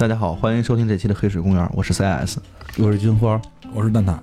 [0.00, 2.38] 大家好，欢迎收听这期的黑水公园，我是 CS。
[2.78, 3.38] 我是金花，
[3.74, 4.18] 我是蛋挞。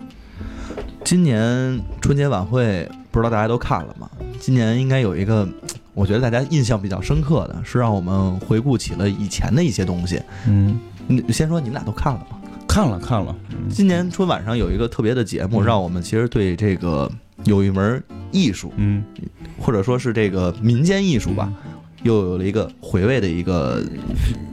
[1.03, 4.09] 今年春节晚会不知道大家都看了吗？
[4.39, 5.47] 今年应该有一个，
[5.93, 10.19] 我觉得大家印象比较深刻的是，让我们回顾起了以前的一些东西。
[10.47, 12.39] 嗯，你先说，你们俩都看了吗？
[12.67, 13.35] 看了看了。
[13.69, 17.07] 今年春晚上有一个特别的节目，让我们其实对这个
[17.43, 19.03] 有一门艺术，嗯，
[19.59, 21.53] 或者说是这个民间艺术吧，
[22.03, 23.83] 又有了一个回味的一个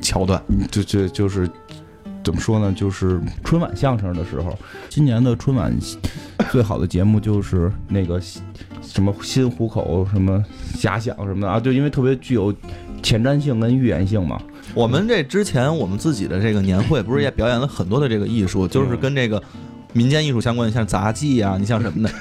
[0.01, 0.43] 桥段。
[0.71, 1.49] 就就就是
[2.23, 2.73] 怎么说呢？
[2.73, 4.59] 就是春晚相声的时候，
[4.89, 5.77] 今年的春晚
[6.51, 8.21] 最好的节目就是那个
[8.81, 10.43] 什么新虎口什么
[10.77, 12.55] 遐想什么的啊，就因为特别具有
[13.03, 14.41] 前瞻性跟预言性嘛。
[14.75, 19.41] 我们这之前我们自己的这个年会，不是也表演了很多的这个艺术，就是跟这个
[19.93, 22.15] 民间艺术相关的，像杂技啊，你像什么的，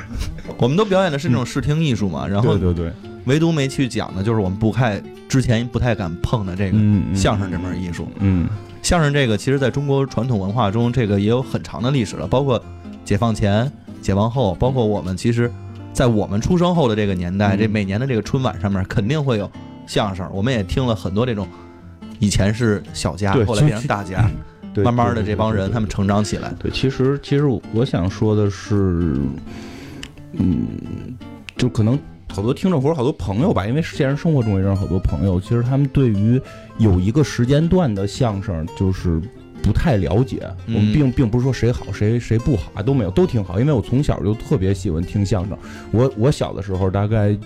[0.56, 2.26] 我们都表演的是那种视听艺术嘛。
[2.26, 2.92] 然后对对对，
[3.30, 6.76] 唯独没去讲的，就是我们不太之前不太敢碰的这个
[7.14, 8.08] 相声这门艺术。
[8.18, 8.48] 嗯
[8.82, 12.60] 相声这个，其实在中国传统文化中，这个也有很长的历史了，包括
[13.04, 13.70] 解放前、
[14.02, 15.48] 解放后，包括我们其实，
[15.92, 19.48] 在我们出生后的这个年代，嗯这每年的这个春晚上面肯定会有
[19.86, 21.46] 相声，我们也听了很多这种，
[22.18, 24.28] 以前是小家，对后来变成大家，
[24.74, 25.78] 对，慢慢的这帮人他。
[25.78, 26.52] 们成长起来。
[26.58, 29.14] 对，其实其实我想说的是，
[30.32, 30.66] 嗯，
[31.56, 31.98] 就可能
[32.32, 36.40] 好多听众或者好多朋友吧，因为现实生活中也认识好多朋友，其实他们对于
[36.78, 39.20] 有一个时间段的相声就是。
[39.62, 43.60] 不太了解，嗯我们并并不是说谁好谁谁不好啊，都没有，都挺好。
[43.60, 45.58] 因为我从小就特别喜欢听相声，
[45.90, 47.36] 我我小的时候大概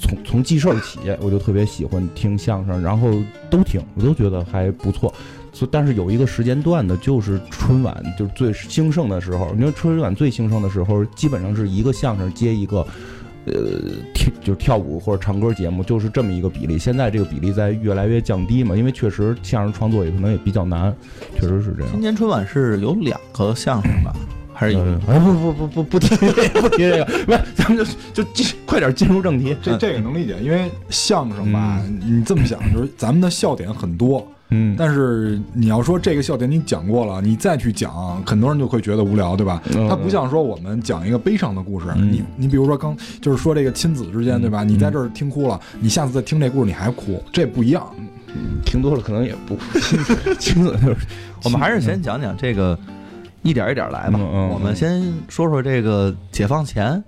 [0.00, 3.10] 从从记事儿起，我就特别喜欢听相声，然后
[3.50, 5.12] 都听，我都觉得还不错。
[5.52, 9.54] 所以但是有一个时间段的，就是春晚就是最兴盛的时候。
[9.58, 12.86] 因为春晚最兴盛的时候，基本上是一个相声接一个，
[13.48, 16.78] 呃，跳就是跳舞或者唱歌节目，就是这么一个比例。
[16.78, 20.94] 现在这个比例在越来越降低嘛，因为确实相声创作也可能也比较难，
[21.34, 22.00] 确实是这样今。
[22.00, 24.14] 年春晚是有两个相声吧，
[24.54, 24.82] 还是一个？
[24.82, 29.56] 嗯哎不不不不不提这个，不提这个，不是，咱们就就进快点进入正题。
[29.62, 39.62] 这这个能理解，因为相声吧，你这么想，就是咱们的笑点很多，嗯，但是你要说这个笑点你讲过了，你再去讲，很多人就会觉得无聊，对吧？
[39.74, 44.64] 嗯它不像说我们讲一个悲伤的故事，嗯你你比如说刚就是说这个亲子之间，对吧？
[44.64, 47.86] 你在这儿听哭了，你下次再听这故事你还哭，这不一样。
[48.64, 49.56] 听多了可能也不
[50.38, 50.96] 亲子就是，
[51.44, 52.78] 我们还是先讲讲这个，
[53.42, 54.18] 一点一点来吧。
[54.20, 57.02] 嗯嗯我们先说说这个解放前，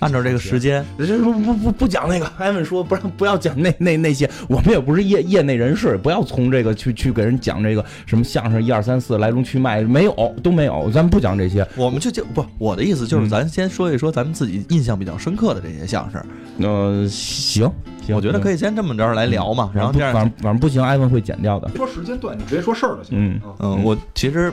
[0.00, 11.66] 按照这个时间，这不不不不讲那个，艾文说不让不要讲那那那些，我们也不是业业内人士，不要从这个去去给人讲这个什么相声一二三四来龙去脉，没有都没有，咱们不讲这些。
[11.76, 16.22] 我们就就不，我的意思就是，嗯咱先说一说咱们自己印象比较深刻的这些相声。
[16.58, 17.70] 呃，行
[18.06, 21.70] 行，我觉得可以，先这么着来聊嘛，然后这样反正反正不行，艾文会剪掉的。
[21.76, 23.18] 说时间段，你直接说事儿就行。
[23.18, 24.52] 嗯嗯，我其实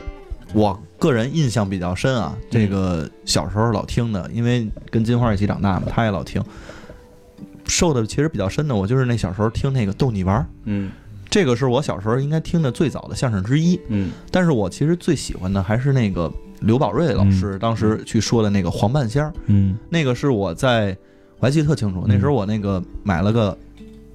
[0.54, 2.48] 我个人印象比较深啊，嗯。
[2.50, 6.44] 这个小时候老听的，因为跟金花一起长大嘛，他也老听。
[7.66, 10.92] 受的其实比较深的，我就是那小时候听那个逗你玩儿，嗯。
[11.30, 13.80] 这个是我小时候应该听的最早的相声之一。
[13.90, 14.12] 嗯。
[14.32, 16.32] 但是我其实最喜欢的还是那个
[16.62, 19.78] 刘宝瑞老师当时去说的那个黄半仙儿，嗯。
[19.90, 20.98] 那个是我在
[21.40, 23.56] 我还记得特清楚，那时候我那个买了个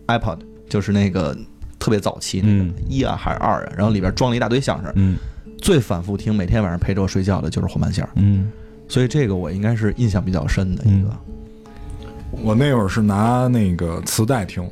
[0.07, 0.39] iPod，
[0.71, 1.37] 就是那个
[1.79, 2.75] 特别早期那个嗯。
[2.89, 5.19] 一啊还是二啊，然后里边装了一大堆相声，嗯
[5.63, 8.51] 最反复听，每天晚上陪着我睡觉的就是黄半仙儿，嗯
[8.89, 11.09] 所以这个我应该是印象比较深的一个。
[12.43, 14.69] 我那会儿是拿那个磁带听，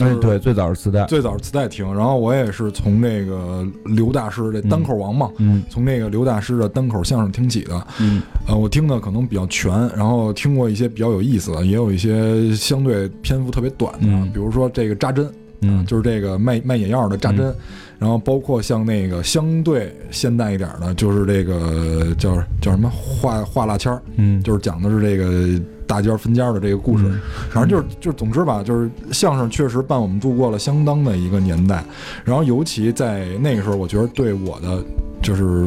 [0.00, 1.04] 哎对，最早是磁带。
[1.06, 7.86] 最早是磁带听，然后我也是从那个刘大师这单口王嘛，嗯从那个刘大师的单口相声听起的。
[8.00, 15.84] 嗯呃，我听的可能比较全，然后听过一些比较有意思的，也有一些相对篇幅特别短的，嗯比如说这个扎针，嗯。
[15.86, 17.54] 就是这个卖卖眼药的扎针，
[17.98, 24.42] 然后包括像那个相对现代一点的，就是这个叫叫什么画画蜡签儿，嗯。
[24.42, 27.04] 就是讲的是这个大尖分家的这个故事。
[27.06, 27.20] 嗯。
[27.50, 31.82] 反正就是就是，总之吧，就是相声确实伴我们度过了相当的一个年代，
[32.24, 34.82] 然后尤其在那个时候，我觉得对我的
[35.22, 35.66] 就是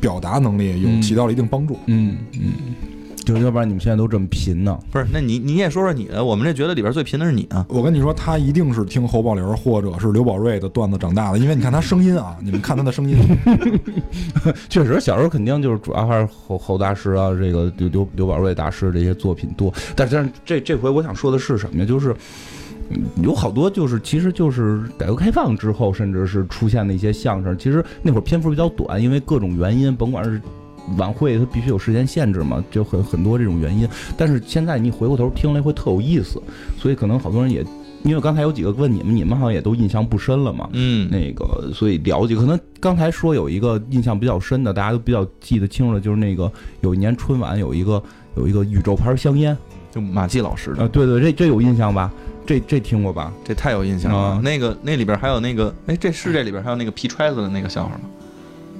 [0.00, 1.02] 表达能力有嗯。
[1.02, 1.78] 起到了一定帮助。
[1.86, 2.52] 嗯嗯，
[3.24, 4.78] 就要不然你们现在都这么贫呢？
[4.90, 7.64] 不是，那你你也说说你的，我们这觉得里边最贫的是你啊。
[7.68, 13.16] 我跟你说，他一定是听侯宝林或者是刘宝瑞的段子长大的，因为你看他声音啊，你们看他的声音，
[14.68, 19.72] 确实，小时候肯定就是主要还是侯侯大师啊，这个刘刘刘宝瑞大师这些作品多。
[19.96, 21.86] 但是但是这这回我想说的是什么呀？
[21.86, 22.14] 就是
[22.90, 30.40] 嗯有好多就是其实就是改革开放之后，甚至是出现的一些相声，其实那会儿篇幅比较短，因为各种原因，甭管是。
[30.96, 33.88] 晚会它必须有时间限制嘛，就很很多这种原因。
[34.16, 36.42] 但是现在你回过头听了会特有意思，
[36.78, 37.64] 所以可能好多人也
[38.02, 40.68] 因为刚才有几个问你们，你们好像也都印象不深了嘛。
[40.72, 46.50] 嗯，那个，所以了解，可能刚才说有一个印象比较深的，大家都比较记得清楚的，就是那个
[46.82, 48.02] 有一年春晚有一个
[48.36, 49.56] 有一个宇宙牌香烟
[49.90, 52.12] 就马季老师的，啊，对对，这这有印象吧？
[52.44, 53.32] 这这听过吧？
[53.42, 54.40] 这太有印象了啊。
[54.44, 58.00] 那个那里边还有那个，哎，这是这里边还有那个皮揣子的那个笑话吗？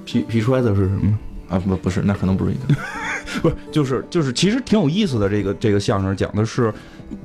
[0.04, 1.18] 皮皮揣子是什么？
[1.54, 2.74] 啊，不不是，那可能不是一个。
[3.40, 5.28] 不是，就是就是，其实挺有意思的。
[5.28, 6.72] 这个这个相声讲的是，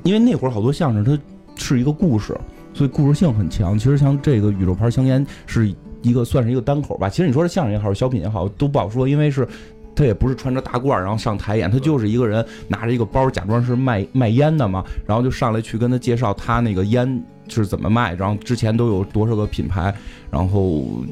[0.04, 1.18] 因为那会儿好多相声它
[1.56, 2.38] 是一个故事，
[2.72, 3.78] 所以故事性很强。
[3.78, 5.72] 其实像这个宇宙牌香烟是
[6.02, 7.08] 一个算是一个单口吧。
[7.08, 9.46] 其实你说是相声也好，小品也好，都不好说，因为是
[9.94, 19.94] 他也不是穿着大褂儿然后上台演，他就是一个人拿着一个包，假装是卖卖烟的嘛，然后就上来去跟他介绍他那个烟是怎么卖，然后之前都有多少个品牌，
[20.30, 21.04] 然后。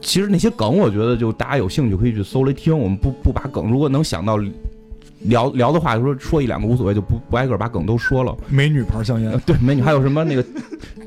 [0.00, 2.76] 其实那些梗，我觉得就大家有兴趣可以去搜来听。
[2.76, 4.36] 我们不不把梗，如果能想到
[5.20, 8.36] 聊聊的话，说说一两个无所谓，就不不挨个把梗都说了。
[8.48, 10.44] 美女牌香烟呃，对，美女还有什么那个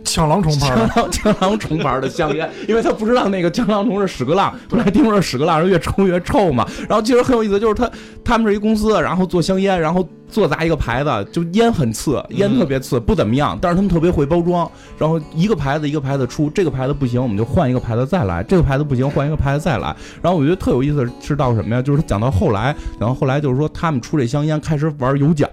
[0.09, 6.67] 枪狼虫牌江的，郎江郎虫牌的香烟，因为他不知道那个江郎虫是屎壳郎，本来听说是屎壳郎是越抽越臭嘛。
[6.87, 7.89] 然后其实很有意思，就是他
[8.23, 14.69] 他们是一公司，然后做香烟，然后做砸一个牌子，就烟很次，烟特别次，不怎么样，但是他们特别会包装。
[14.97, 19.95] 然后一个牌子一个牌子出，这个牌子不行，我们就换一个牌子再来；这个牌子不行，换一个牌子再来。
[20.21, 21.81] 然后我觉得特有意思是到什么呀？
[21.81, 25.49] 就是他讲到后来，然后后来就是说他们出这香烟开始玩有奖，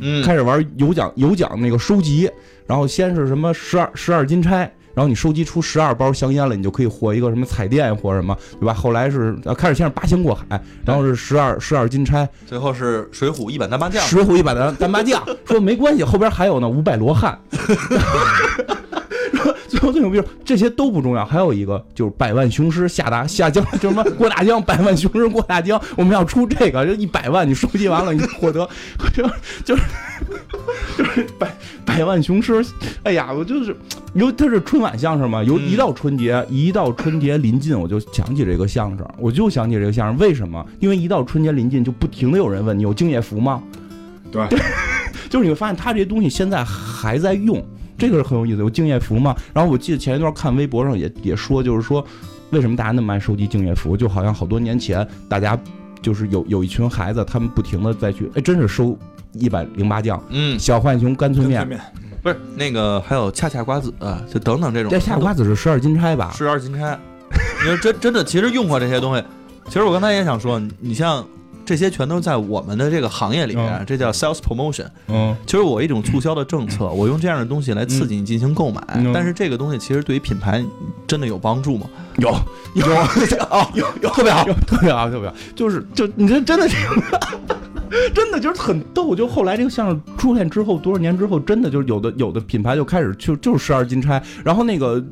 [0.00, 2.28] 嗯，开始玩有奖有奖那个收集，
[2.68, 8.74] 然后先是什么十二十二金钗，然后你收集出十二包香烟了，你就可以获一个什么彩电或什么，对吧？
[8.74, 14.02] 后来是呃开始先是八仙过海，然后是十二十二金钗，最后是水浒一百单八将。
[14.04, 17.38] 水浒一百单单八将，说没关系，后边还有呢五百罗汉。
[19.36, 28.68] 说最后最牛逼，这些都不重要，还有一个就是百万雄师下达下江，就什么过大江，百万雄师过大江，我们要出这个，就一百万你收集完了，你获得
[29.14, 29.22] 就
[29.64, 29.82] 就是
[30.96, 31.54] 就是百
[31.84, 32.64] 百万雄师，
[33.02, 33.76] 哎呀，我就是
[34.14, 40.64] 有它是春晚相声嘛，有嗯一到春节，一到春节临近，我就想起这个相声，我就想起这个相声，为什么？
[40.80, 43.62] 因为一到春节临近，就不停的有人问你有敬业福吗？
[44.30, 44.46] 对，
[45.30, 47.64] 就是你会发现他这些东西现在还在用，
[47.98, 48.60] 这个是很有意思。
[48.60, 49.36] 有敬业福嘛？
[49.52, 52.04] 然后我记得前一段看微博上也也说，就是说
[52.50, 53.96] 为什么大家那么爱收集敬业福？
[53.96, 55.58] 就好像好多年前大家
[56.00, 58.96] 就是有有一群孩子，他们不停的再去，哎，真是收
[59.32, 61.68] 一百零八将、嗯，小浣熊干脆面，
[62.22, 64.90] 不是那个还有恰恰瓜子啊，就等等这种。
[64.90, 66.32] 这恰瓜子是十二金钗吧？
[66.34, 66.98] 十二金钗，
[67.62, 69.24] 你说真真的，其实用过这些东西。
[69.66, 71.26] 其实我刚才也想说，你像
[71.68, 73.84] 这些全都是在我们的这个行业里面，嗯。
[73.84, 74.86] 这叫 sales promotion。
[75.08, 78.82] 嗯，其实我一种促销的政策，我用这样的东西来刺激你进行购买。
[78.94, 79.12] 嗯。
[79.12, 80.64] 但是这个东西其实对于品牌
[81.06, 81.86] 真的有帮助吗？
[82.16, 82.34] 有。
[82.72, 82.86] 有。
[83.50, 83.86] 哦有。
[84.00, 84.08] 有。
[84.08, 86.74] 特别好，特别好，特别好，就是就你这真的是。
[88.14, 95.02] 真的就是很逗，就后来这个相声出现之后，多少年之后，真的就是有的有的品牌就开始就就是十二金钗，然后那个，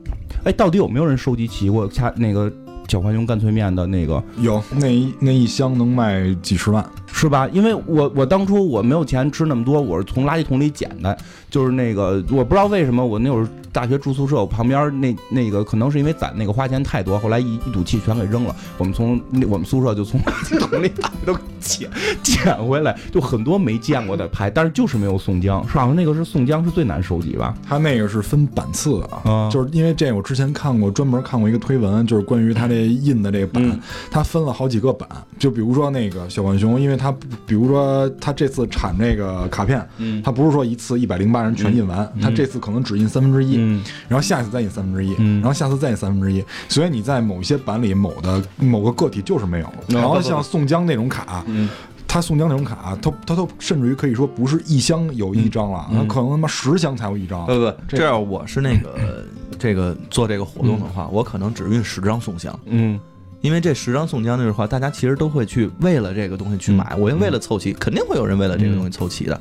[0.44, 1.88] 哎，到底有没有人收集齐过？
[1.88, 2.52] 恰那个
[2.88, 7.49] 小浣熊干脆面的那个有那一那一箱能卖几十万，是吧？
[7.53, 11.17] 因为我我当初我没有钱吃那么多，我是从垃圾桶里捡的，
[11.50, 18.55] 就是那个我不知道为什么我那会儿大学住宿舍，我旁边那那个可能是因为攒那个花钱太多，后来一一赌气全给扔了。
[18.79, 21.88] 我们从那我们宿舍就从垃圾桶里 把都捡
[22.23, 27.54] 捡回来，就很多没见过的牌，但是就是没有宋江，是好像那个是宋江是最难收集吧？
[27.66, 33.80] 他那个是分版次的啊，啊就是因为这我之前看过，专门看过一个推文，就是关于他这印的这个版，嗯
[34.11, 37.12] 它分了好几个版，就比如说那个小浣熊，因为它
[37.47, 40.23] 比如说它这次产这个卡片，嗯。
[40.23, 43.83] 它不是说一次一百零八人全印完，它这次可能只印三分之一，嗯。
[44.09, 45.41] 然后下次再印三分之一，嗯。
[45.41, 51.69] 然后下次再印三分之一，所以你在某些版里某的某个个体就是没有，然后像宋江那种卡，嗯。
[52.09, 57.45] 它宋江那种卡，他他都甚至于可以说不是一箱有一张了，可能他妈十箱才有一张。
[57.45, 59.26] 不不，这这样我是那个
[59.59, 62.99] 这个做这个活动的话，我可能只运十张宋江，嗯
[63.47, 69.41] 因为这十张宋江的话，大家其实都会去为了这个东西去买，我也为了凑齐，肯定会有人为了这个东西凑齐的。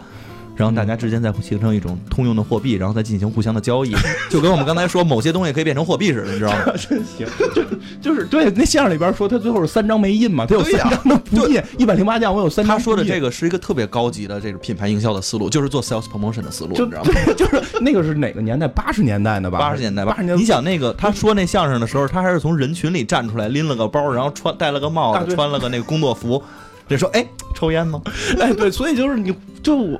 [0.55, 3.93] 然后大家之间再形成一种通用的货币，然后再进行互相的交易，
[4.31, 6.73] 就跟我们刚才说某些东西可以变成货币似的，你知道吗？
[6.77, 7.63] 真行，就
[8.01, 13.25] 就是对那相声里边说他最后是三张没印嘛，他有三张都不印，一百零八将我有三张他说的这个。
[13.35, 17.11] 是一个特别高级的这个品牌营销的思路，就是做 sales promotion 的思路，就你知道吗？
[17.11, 18.65] 对， 就是那个是哪个年代？
[18.65, 19.59] 八十年代的吧？
[19.59, 20.39] 八十年代吧八十，年代。
[20.39, 26.41] 你想那个他说那相声的时候，他还是从人群里站出来，拎了个包，然后穿戴了个帽子，穿了个那个工作服。
[26.87, 28.01] 这说，哎，抽烟吗？
[28.39, 29.99] 哎，对，所以就是你就我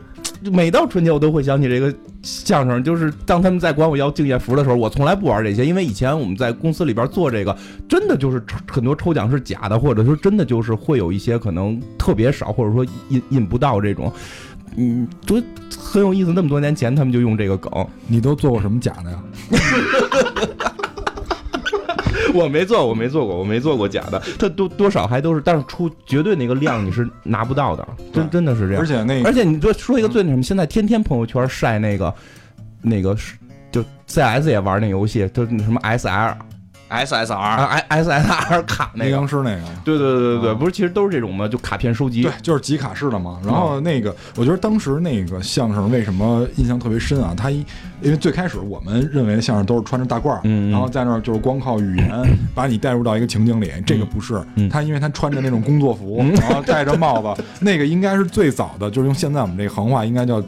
[0.51, 7.56] 每到春节我都会想起这个相声，就是当他们在管我要敬业福的时候，我从来不玩这些，因为以前我们在公司里边做这个，
[7.89, 14.12] 真的就是很多抽奖是假的，或者说真的就是会有一些可能特别少，或者说印印不到这种。
[14.77, 15.42] 嗯，就
[15.77, 16.34] 很有意思。
[16.34, 19.24] 那么多年前他们就用这个梗，你都做过什么假的呀？
[22.34, 24.22] 我没做，我没做过，我没做过假的。
[24.39, 28.86] 它多多少还都是，但是出绝对那个量你是拿不到的，真真的是这样而。
[28.86, 32.13] 且那个而且你说说一个最那什么，现在天天朋友圈晒那个
[32.82, 33.36] 那个是
[33.72, 36.36] 就 CS 也玩那游戏，就那什么 SL
[36.89, 39.18] SSR 啊 SSR 卡那阴个。
[39.18, 39.62] 阳师那个。
[39.84, 42.22] 对对对对对，啊不是，其实都是这种嘛，就卡片收集。
[42.24, 43.39] 对，就是集卡式的嘛。
[43.44, 47.34] 然后那个，我觉得当时那个相声为什么印象特别深啊？
[47.36, 47.65] 他一
[48.01, 50.39] 因为最开始我们认为相声都是穿着大褂
[50.72, 52.10] 然后在那儿就是光靠语言
[52.54, 53.72] 把你带入到一个情景里。
[53.86, 60.42] 这个不是，嗯他因为他穿着那种工作服，然后戴着帽子， 那个应该是最早的，就是用现在我们这个行话应该叫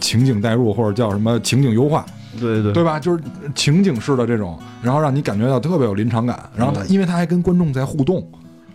[0.00, 2.04] 情景代入，或者叫什么情景优化。
[2.40, 2.98] 对对对吧？
[3.00, 3.22] 就是
[3.54, 6.38] 情景式的这种，然后让你感觉到特别有临场感。
[6.56, 8.26] 然后他，嗯因为他还跟观众在互动，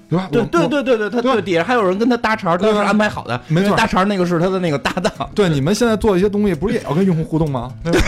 [0.09, 0.27] 对吧？
[0.31, 3.39] 对对对对对，他对对底下还有人跟他搭茬，都是安排好的。
[3.47, 5.29] 没错搭茬那个是他的那个搭档。
[5.35, 7.71] 对，你们现在做一些东西，不是也要跟用户互动吗？
[7.83, 7.99] 对吧？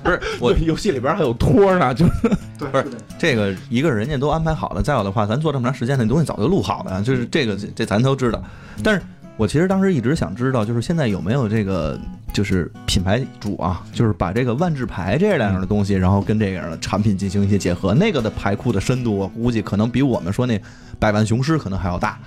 [0.00, 2.12] 不是我游戏里边还有托呢，就是
[2.58, 2.86] 对，不是
[3.18, 8.42] 这个一个人家都安排好了，再有的话，咱做这么长时间，那东西早就录好了，就是这个这这咱都知道。
[8.82, 9.02] 但是
[9.38, 11.98] 我其实当时一直想知道，就是现在有没有这个
[12.32, 20.60] 就是品牌主啊，就是把这个万智牌这样的东西，然后跟这样的产品进行一些结合，那个的牌库的深度，我估计可能比我们说那
[20.98, 22.18] 百万雄师可能还要大。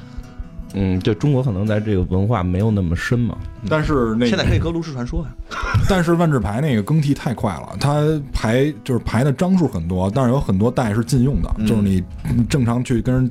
[0.74, 3.38] 嗯，就中国可能在这个文化没有那么深嘛。
[3.68, 5.28] 但是那个，现在可以搁炉石传说呀，
[5.90, 8.02] 但是万智牌那个更替太快了，它
[8.32, 12.02] 牌就是牌的张数很多，但是有很多代是禁用的，嗯就是你
[12.50, 13.30] 正常去跟人。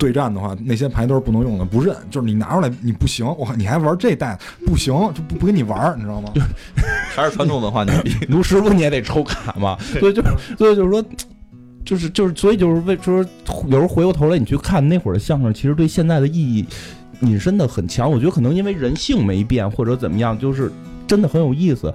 [0.00, 1.94] 对战的话，那些牌都是不能用的，不认。
[2.10, 6.32] 就是你拿出来，你不行，我靠，你还玩这代不行，就不不跟你玩，你知道吗？
[7.14, 8.10] 还是传统文化牛逼。
[8.30, 10.22] 卢师傅你也得抽卡嘛，所以就
[10.56, 11.04] 所以就是说，
[11.84, 13.18] 就是就是所以就是为说
[13.66, 16.64] 有时候回过头来你去看那会儿的相声，其实对现在的意义
[17.20, 18.10] 引申的很强。
[18.10, 20.72] 我觉得可能因为人性没变或者怎么样，就是
[21.06, 21.92] 真的很有意思。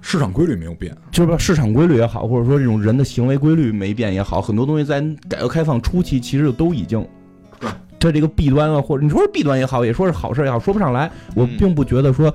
[0.00, 7.06] 市场规律没有变，就是说市场规律也好，或者说这种人的行为规律没变也好，很多东西在改革开放初期其实就都已经。
[8.02, 11.08] 这这个弊端啊，或者你说是弊端也好，也说是好事也好，说不上来。
[11.36, 12.34] 我嗯并不觉得说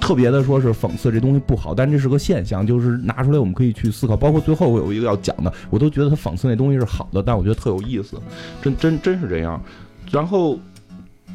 [0.00, 4.16] 特别的说是讽刺这东西不好，但这是个现象，就是拿出来我们可以去思考。
[4.16, 8.20] 包括最后我有一个要讲的，我都觉得他讽刺那东西是好的，但我觉得特有意思，
[8.60, 9.62] 真真真是这样。
[10.10, 10.58] 然后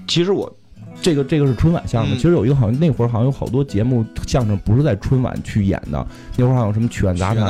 [0.08, 0.54] 其实我
[1.02, 7.46] 这个这个是春晚相声，嗯其实有一个好像那会儿好像有好多节目相声不是在春晚去演的，那会儿好像有什么曲苑杂谈，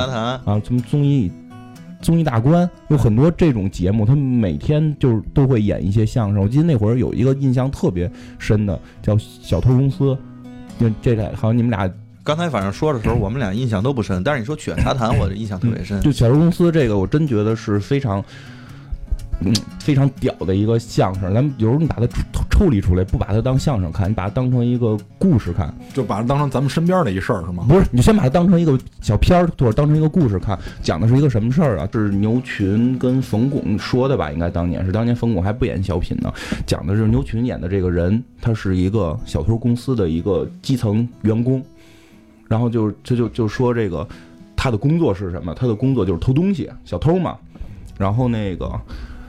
[0.45, 1.31] 啊，什么综艺。
[2.01, 6.41] 综艺大观有很多这种节目，他们每天就是都会演一些相声。
[6.41, 10.05] 我记得那会儿有一个印象特别深的，叫《小偷公司》，
[10.79, 11.89] 就这俩好像你们俩
[12.23, 15.99] 刚才反正说的时候，我们俩印象都不深，但是你说曲苑杂谈，我的印象特别深。
[16.01, 18.23] 就小偷公司这个，我真觉得是非常，
[19.43, 21.33] 嗯，非常屌的一个相声。
[21.33, 27.65] 咱们有时候你把它抽抽离出来，不把它当相声看，你把它当成一个故事看，就把它当成咱们身边的一事儿，是吗？
[27.67, 31.89] 不是，你先把它当成一个小片儿，或者当成一个故事看，讲的是一个什么事儿啊？
[31.91, 34.31] 是牛群跟冯巩说的吧？
[34.31, 36.31] 应该当年是当年冯巩还不演小品呢，
[36.67, 41.63] 讲的是牛群演的这个人，他是一个小偷公司的一个基层员工，
[42.47, 44.07] 然后就就就就说这个
[44.55, 45.53] 他的工作是什么？
[45.55, 47.35] 他的工作就是偷东西，小偷嘛。
[47.97, 48.71] 然后那个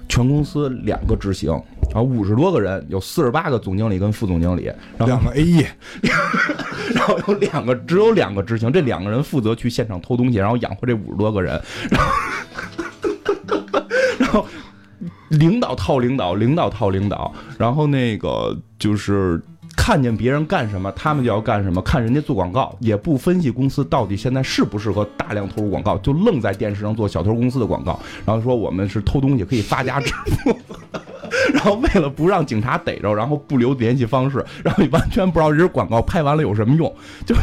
[0.08, 1.50] 全公司两个执行，
[1.90, 4.64] 然后五十多个人，有四十八个总经理跟副总经理，
[4.96, 5.66] 然后两个 A E，
[6.94, 12.12] 然后有两个，只有两个执行，这两个人负责去现场偷东西，然后养活这五十多个人，然后，
[14.18, 14.46] 然后
[15.30, 19.42] 领导套领导，领导套领导，然后那个就是。
[19.84, 21.82] 看见别人干什么，他们就要干什么。
[21.82, 30.56] 看人家做广告，也不分析公司到底现在适不适合大量投入广告，就愣在电视上做小偷公司的广告，然后说我们是偷东西可以发家致富。
[31.52, 36.94] 然后为了不让警察逮着，然后不留联系方式，然后你完全不知道这广告拍完了有什么用，
[37.26, 37.34] 就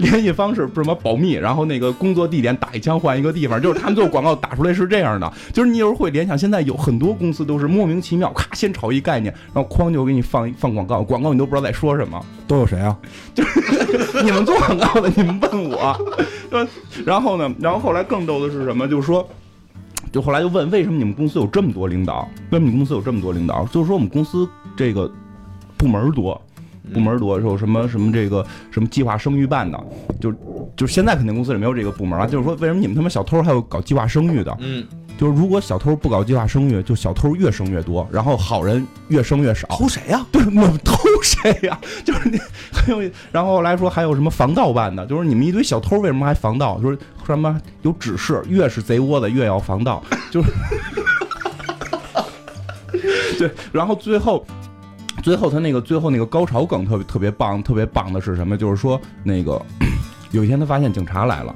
[0.00, 12.20] 联系方式什么保密，然后那个工作地点打一枪换一个地方，就是他们做广告打出来是这样的，就是你有时候会联想，现在有很多公司都是莫名其妙，咔先炒一概念，然后哐就给你放放广告，广告你都不知道在说什么。
[12.46, 12.96] 都有谁啊？
[13.34, 15.96] 就是你们做广告的，你们问我，
[17.04, 18.88] 然后呢， 然后后来更逗的是什么？
[18.88, 19.28] 就是说，
[20.10, 22.28] 就后来就问为什么你们公司有这么多领导？
[22.50, 23.64] 为什么你们公司有这么多领导？
[23.66, 25.08] 就是说我们公司这个
[25.76, 26.40] 部门多。
[26.92, 29.78] 部门儿多，有什么什么这个什么计划生育办的，
[30.20, 30.32] 就
[30.76, 32.26] 就是现在肯定公司里没有这个部门了。
[32.26, 34.56] 就是说，为什么你们他妈小偷还有搞计划生育的？
[34.60, 34.86] 嗯，
[35.18, 39.66] 就是如果小偷不搞计划生育，就小偷越生越多，然后好人越生越少。
[39.68, 40.24] 偷谁呀？
[40.32, 42.38] 对，我们偷谁呀、 就是你
[42.72, 46.78] 很有意，然后后来说还有什么防盗办的，就是你们一堆小偷为什么还防盗？
[46.80, 50.50] 就是什么有指示，越是贼窝子越要防盗， 就是
[53.38, 54.44] 对，然后最后。
[55.22, 58.56] 最后他那个最后那个高潮梗特别特别棒，特别棒的是什么？
[58.56, 59.60] 就是说那个
[60.32, 61.54] 有一天他发现警察来了，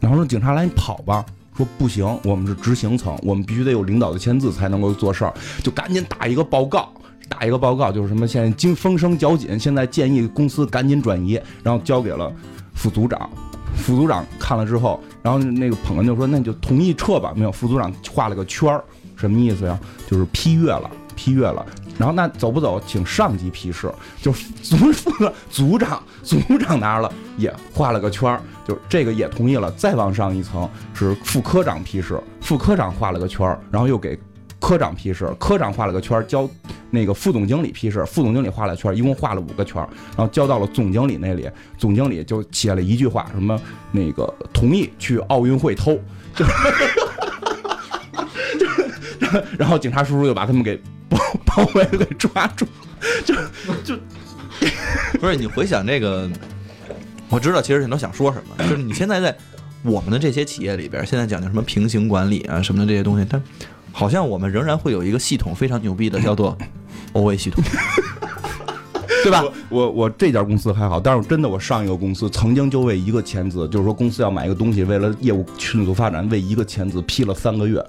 [0.00, 1.24] 然后说警察来你跑吧。
[1.56, 6.90] 说不行，我们是执行层，我们必须得有领导的签字才能够做事儿，就赶紧打一个报告，
[7.28, 12.32] 打一个报告，就是什么现在经风声较紧，现在建议公司赶紧转移，然后交给了
[12.72, 13.28] 副组长。
[13.76, 18.82] 副组长看了之后，然后那个捧哏就说：“那你就同意撤吧。”没有，副组长画了个圈儿，
[19.16, 19.78] 什么意思呀？
[20.08, 20.90] 就是批阅了，
[21.20, 21.66] 批阅了。
[21.98, 23.92] 然后那走不走，请上级批示。
[24.22, 25.10] 就组副
[25.50, 29.70] 组长，组长拿了也画了个圈儿，就这个也同意了。
[29.72, 34.18] 再往上一层是副科长批示，副科长画了个圈儿，然后又给
[34.58, 36.48] 科长批示，科长画了个圈儿，交
[36.90, 43.60] 那个副总经理批示，副总经理画了圈儿，一共画了五个圈儿，然后交到了总经理那里，总经理就写了一句话，什么
[43.92, 45.98] 那个同意去奥运会偷，
[46.34, 46.46] 就
[49.58, 50.80] 然后警察叔叔又把他们给
[51.50, 52.66] 包包围给抓住，
[53.24, 53.34] 就
[53.82, 53.96] 就
[55.20, 56.30] 不是你回想这个，
[57.28, 59.36] 我知道其实你都想说什么， 就是你现在在
[59.82, 63.42] 我们的这些企业里边，现在讲究什么平行管理啊什么的这些东西，但
[63.92, 66.56] 好像我们仍然会有一个系统非常牛逼的，叫做
[67.14, 67.62] OA 系统，
[69.24, 69.42] 对吧？
[69.42, 77.84] 我我我这家公司还好，但是真的我上一个公司曾经就为一个签字，就是说公司要买一个东西，为了业务迅速发展，为一个签字批了三个月，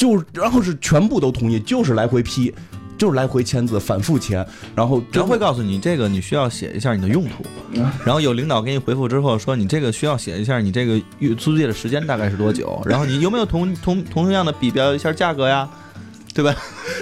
[0.00, 2.50] 就然后是全部都同意，就是来回批，
[2.96, 4.42] 就是来回签字，反复签，
[4.74, 7.44] 然后他会告诉你这个你需要写一下你的用途，
[8.02, 15.68] 然后有领导给你回复之后说你这个需要写一下你这个月租借的时间大概是多久，然后你有没有同同同样的比较一下价格呀，
[16.32, 16.56] 对吧？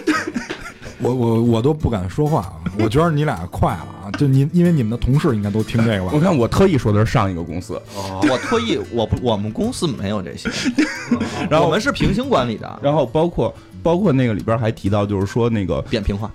[1.00, 2.62] 我我我都不敢说话啊！
[2.78, 4.10] 我觉得你俩快了啊！
[4.18, 6.20] 就你，因为你们的同事应该都听这个吧我？
[6.20, 10.48] 看我特意说的是上一个公司，我特意我不我们公司没有这些，
[11.50, 16.30] 然后我们是平行管理的，然后包括包括那个里边还提到，就是说那个扁平化。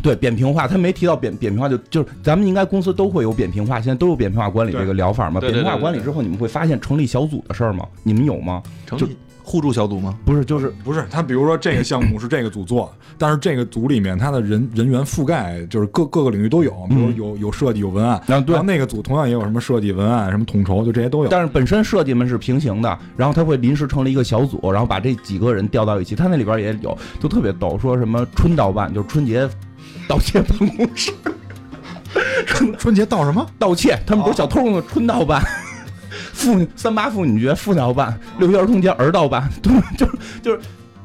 [0.00, 5.40] 对扁平化，他没提到扁扁平化，就就是咱们应该公司都会有扁平化，现在都有扁平化管理这个疗法嘛。
[5.40, 7.84] 扁平化管理之后，你们会发现成立小组的事儿吗？
[8.04, 8.62] 你们有吗？
[8.86, 9.16] 就成立
[9.48, 10.14] 互助小组吗？
[10.26, 21.30] 不是，就是不是他，比如说这个项目是这个组做，但是这个组里面他的人人员覆盖就是各各个领域都有，比如有有设计有文案，然后那个组同样也有什么设计文案什么统筹，就这些都有。
[21.30, 26.14] 但是本身设计们是平行的，然后他会临时成立一个小组，然后把这几个人调到一起。
[26.14, 29.48] 他那里边也有，就特别逗，说什么春盗办，就是春节
[30.06, 31.10] 盗窃办公室
[32.46, 33.46] 春春节盗什么？
[33.58, 34.82] 盗窃，他们不是小偷吗？
[34.92, 35.42] 春盗办。
[36.38, 40.60] 妇三八妇女节妇盗办，六一儿童节儿盗办，对，就是就是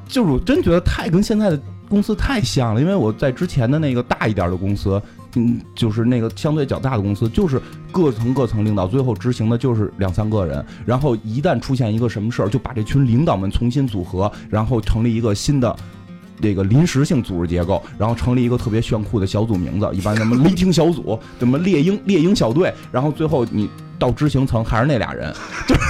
[0.07, 2.79] 就是，我真觉得太跟现在的公司太像了。
[2.79, 5.01] 因为我在之前的那个大一点的公司，
[5.35, 7.59] 嗯，就是那个相对较大的公司，就是
[7.91, 15.75] 各层各层领导最后执行的就是两三个人，然后一旦出现一个什么事儿，就把这群领导们重新组合，然后成立一个新的。
[16.41, 23.69] 这个临时性组织结构，然后成立一个特别炫酷的小组名字，一般什么 雷霆小组，什么猎鹰猎鹰小队，然后最后你
[24.03, 25.33] 到执行层还是那俩人，
[25.65, 25.81] 就是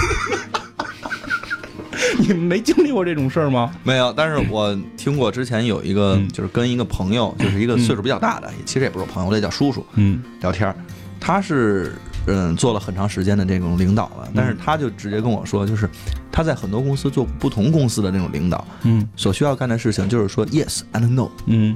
[2.22, 3.74] 你们没经历过这种事儿吗？
[3.84, 6.30] 没有，但是我听过之前有一个，嗯。
[6.30, 10.22] 就是跟一个朋友，就是一个岁数比较大的，其实也不是朋友，我得叫叔叔嗯。
[10.42, 10.76] 聊天儿。
[11.20, 11.96] 他是
[12.28, 15.90] 嗯做了很长时间的这种领导了，但是他就直接跟我说，就是
[16.32, 19.10] 他在很多公司做不同公司的那种领导，嗯。
[19.16, 21.76] 所需要干的事情就是说 yes and no，嗯，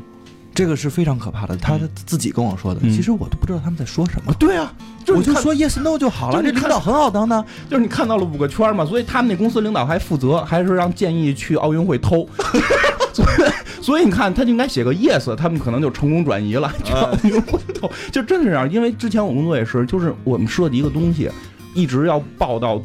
[0.57, 1.55] 这个是非常可怕的。
[1.57, 4.33] 他自己跟我说的，嗯其实我都不知道他们在说什么。
[4.39, 4.73] 对啊，
[5.05, 7.45] 就是我就说 yes no 就好了，这领导很好当的。
[7.69, 12.27] 就是你看到了五个圈儿嘛，所以他们那公司领导还负责，还是让建议去奥运会偷。
[13.13, 17.87] 所以，所以你看，他就应该写个 yes，他们可能就成功转移了，去奥运会偷。
[18.11, 21.29] 就真是这样，因为之前我工作也是，就是我们设计一个东西，
[21.75, 22.81] 一直要报到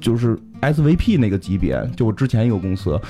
[0.00, 3.00] 就是 SVP 那个级别，就我之前一个公司，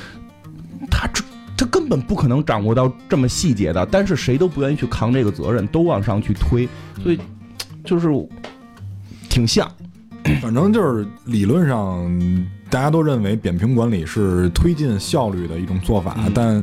[0.91, 1.25] 他这。
[1.57, 6.69] 他根本不可能掌握到这么细节的，但是谁都不愿意去扛这个责任，都往上去推，
[7.03, 7.19] 所以
[7.85, 8.09] 就是
[9.29, 9.71] 挺像。
[10.43, 12.11] 反正就是理论上
[12.69, 16.63] 大家都认为扁平管理是推进效率的一种做法，嗯但。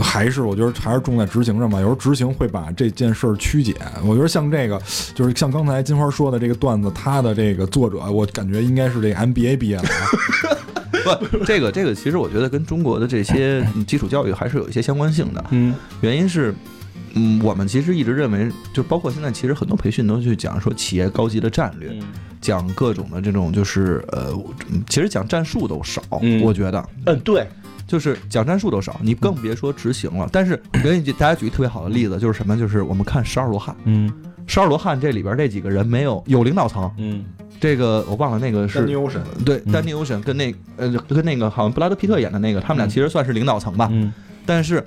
[0.00, 3.74] 还是我觉得还是重在执行上吧，有时候执行会把这件事儿曲解。
[4.02, 4.80] 我觉得像这个，
[5.14, 10.08] 就是像刚才金花说的这个段子，他的这个作者，我感觉应该是这个 MBA 毕业的啊。
[11.04, 15.44] 不， 这个这个其实我觉得跟中国的这些基础教育还是有一些相关性的。
[15.50, 16.54] 嗯原因是，
[17.14, 21.96] 嗯，我们其实一直认为，就包括现在，其实很多培训都去讲说企业高级的战略，
[22.40, 24.32] 讲各种的这种就是呃，
[24.70, 27.46] 嗯其实讲战术都少，嗯我觉得嗯，对，
[27.86, 30.28] 就是讲战术都少，你更别说执行了。
[30.32, 32.56] 但是我给你大家举一个特别好的例子，就是什么？
[32.56, 34.12] 就是我们看十二罗汉，嗯
[34.46, 37.24] 十二罗汉这里边这几个人没有有领导层，嗯
[37.60, 39.22] 这个我忘了那个是丹尼欧神。
[39.44, 39.72] 对嗯。
[39.72, 44.12] 丹尼欧神跟那呃跟那个好像布拉德皮特演的那个，他们俩嗯其实算是领导层吧，嗯。
[44.46, 44.84] 但是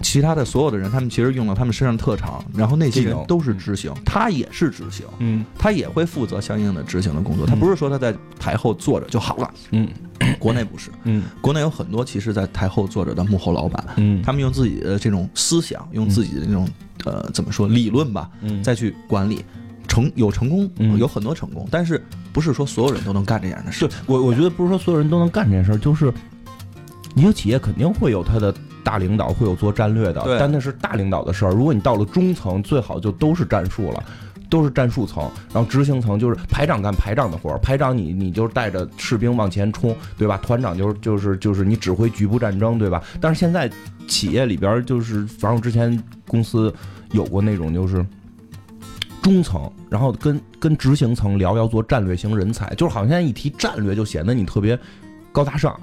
[0.00, 5.44] 其他的所有的人，他们其实用了他们身上的特长，然后那些人都是执行，他也是执行，嗯。
[5.58, 9.54] 他也会负责相应的执行的工作，他不是说他在台后坐着就好了。
[9.70, 9.88] 嗯。
[10.38, 11.24] 国内不是，嗯。
[11.40, 14.22] 国内有很多其实在台后坐着的幕后老板，嗯。
[14.22, 16.68] 他们用自己的这种思想，用自己的那种
[17.04, 18.62] 呃怎么说理论吧，嗯。
[18.62, 19.44] 再去管理。
[19.92, 22.02] 成有成功，嗯有很多成功，但是
[22.32, 23.96] 不是说所有人都能干这样的事对。
[24.06, 26.10] 我我觉得不是说所有人都能干这件事儿，就是
[27.14, 31.50] 一个企业肯定会有他的大领导，会有做战略的，但那是大领导的事儿。
[31.50, 34.02] 如果你到了中层，最好就都是战术了。
[34.48, 40.36] 都是战术层，然后执行层就是排长干排长的活儿，排长你你就是带着士兵往前冲，对吧？
[40.42, 43.02] 团长就是就是就是你指挥局部战争，对吧？
[43.18, 43.70] 但是现在
[44.06, 46.70] 企业里边儿就是，反正我之前公司
[47.12, 48.04] 有过那种就是
[49.22, 54.78] 中层，然后跟跟执行层聊要做战略型人才，就是好像现在一提战略就显得你特别
[55.30, 55.78] 高大上。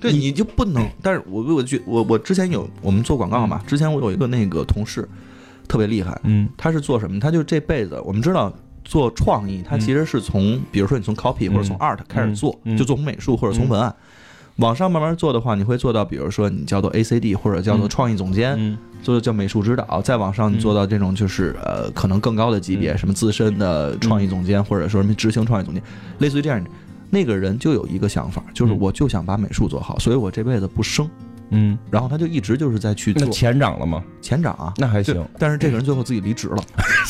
[0.00, 0.86] 对，你就不能。
[1.02, 5.08] 但是我我觉我我之前有我们做广告嘛，之前我有一个那个同事
[5.66, 7.18] 特别厉害，嗯他是做什么？
[7.18, 8.52] 他就这辈子，我们知道
[8.84, 13.94] 做创意，他其实是从，比如说你从 copy 或者从 art 开始做，嗯就做从美术或者从文案。
[14.56, 18.78] 往上慢慢做的话，你会做到，比如说你叫做 ACD 或者叫做创意总监，嗯。
[19.02, 22.98] 做叫美术指导，再往上你做到这种就是呃可能更高的级别，嗯。
[22.98, 25.82] 什么资深的创意总监，或者说什么执行创意总监，
[26.20, 26.64] 类似于这样，
[27.10, 28.78] 那个人就有一个想法，就是嗯。
[28.80, 31.06] 我就想把美术做好，所以我这辈子不升，
[31.50, 34.02] 嗯，然后他就一直就是在去那做钱涨了吗？
[34.20, 35.24] 前长啊，那还行。
[35.38, 36.62] 但是这个人最后自己离职了，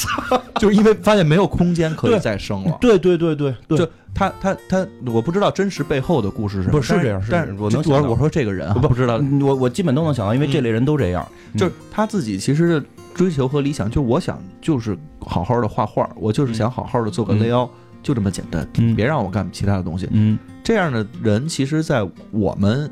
[0.60, 2.20] 就是因为发现没有空间可以对。
[2.20, 2.76] 再生了。
[2.80, 8.02] 对对对对对，就他他他，我不知道真实背后的故事是什么，不是这样是但是我能想到。
[8.02, 11.26] 我我说这个人啊，不不知道，嗯我我基本都能想到，因为这类人都这样。
[11.56, 17.40] 就是他自己其实的追求和理想，就是我想就是好好的画画，我就是想好好的做个嗯。
[17.40, 17.68] layout，
[18.02, 18.94] 就这么简单，嗯。
[18.94, 20.08] 别让我干其他的东西。
[20.12, 20.38] 嗯。
[20.62, 22.90] 这样的人，其实，在我们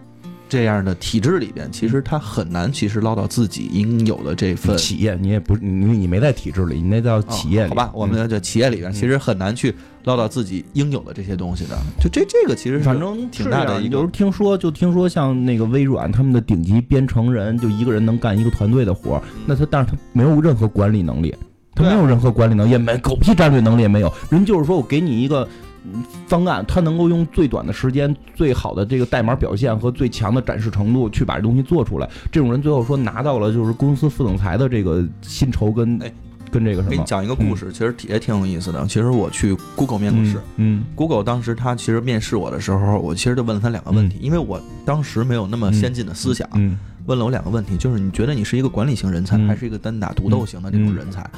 [0.53, 7.65] 这样的体制里边，其实他很难，其实捞到自己应有的这份企业你也不你你没在体制里，你那叫企业。
[7.65, 11.79] 哦好吧，我们这企业里边其实很难去捞到自己应有的这些东西的。
[11.99, 21.35] 就这这个其实反正挺大的一个有时候听说，就听说像那个微软他们的顶级编程人，就一个人能干一个团队的活儿，那他但是他没有任何管理能力，
[21.75, 24.12] 他没有任何管理能力，也没狗屁战略能力也没有。
[24.29, 25.49] 人就是说我给你一个。
[25.85, 32.09] 嗯方案，他能够用最短的时间、最好的这个代码表现和最强的展示程度去把这东西做出来。
[32.31, 36.12] 这种人最后说拿到了就是公司副总裁的这个薪酬跟哎
[36.51, 38.87] 跟这个什么给你讲一个故事，其实也挺有意思的。
[38.87, 40.38] 其实我去 Google 面过试。
[40.57, 51.29] 嗯 Google 当时他其实面试我的时候，我其实就问了他两个问题，因为我当时没有那么先进的思想，嗯问了我两个问题，就是你觉得你是一个管理型人才，嗯还是一个单打独斗型的这种人才？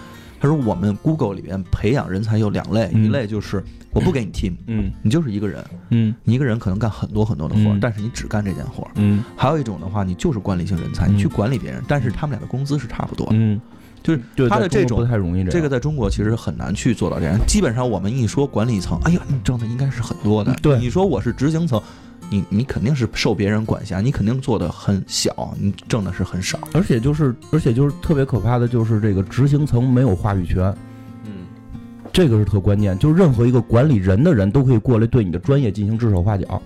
[0.45, 8.87] 他说我们 Google 里面培养人才有两类，嗯一类就是我不给你 team，嗯你就是一个人，嗯你一个人可能干很多很多的活但是你只干这件活
[9.37, 13.33] 还有一种的话，你就是管理型人才，嗯你去管理别人，但是他们俩的工资是差不多的。
[13.37, 13.59] 嗯，
[14.03, 15.51] 就是他的这种不太容易这。
[15.51, 17.39] 这个在中国其实很难去做到这样。
[17.47, 20.55] 基本上我们一说管理层，哎呀，你挣的应该是很多的。
[20.79, 21.81] 你说我是执行层，
[22.35, 26.59] 你你肯定是受别人管辖，你肯定做的很小，你挣的是很少。
[26.73, 30.75] 而且就是，而且就是特别可怕的，就是这个执行层没有话语权，
[31.25, 31.47] 嗯，
[32.13, 32.99] 这个是特关键。
[32.99, 36.61] 就是任何一个管理人的人都可以过来对你的专业进行指手画脚。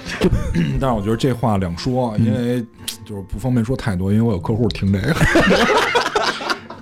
[0.80, 2.64] 但是我觉得这话两说，因为
[3.04, 5.14] 就是不方便说太多，因为我有客户听这个。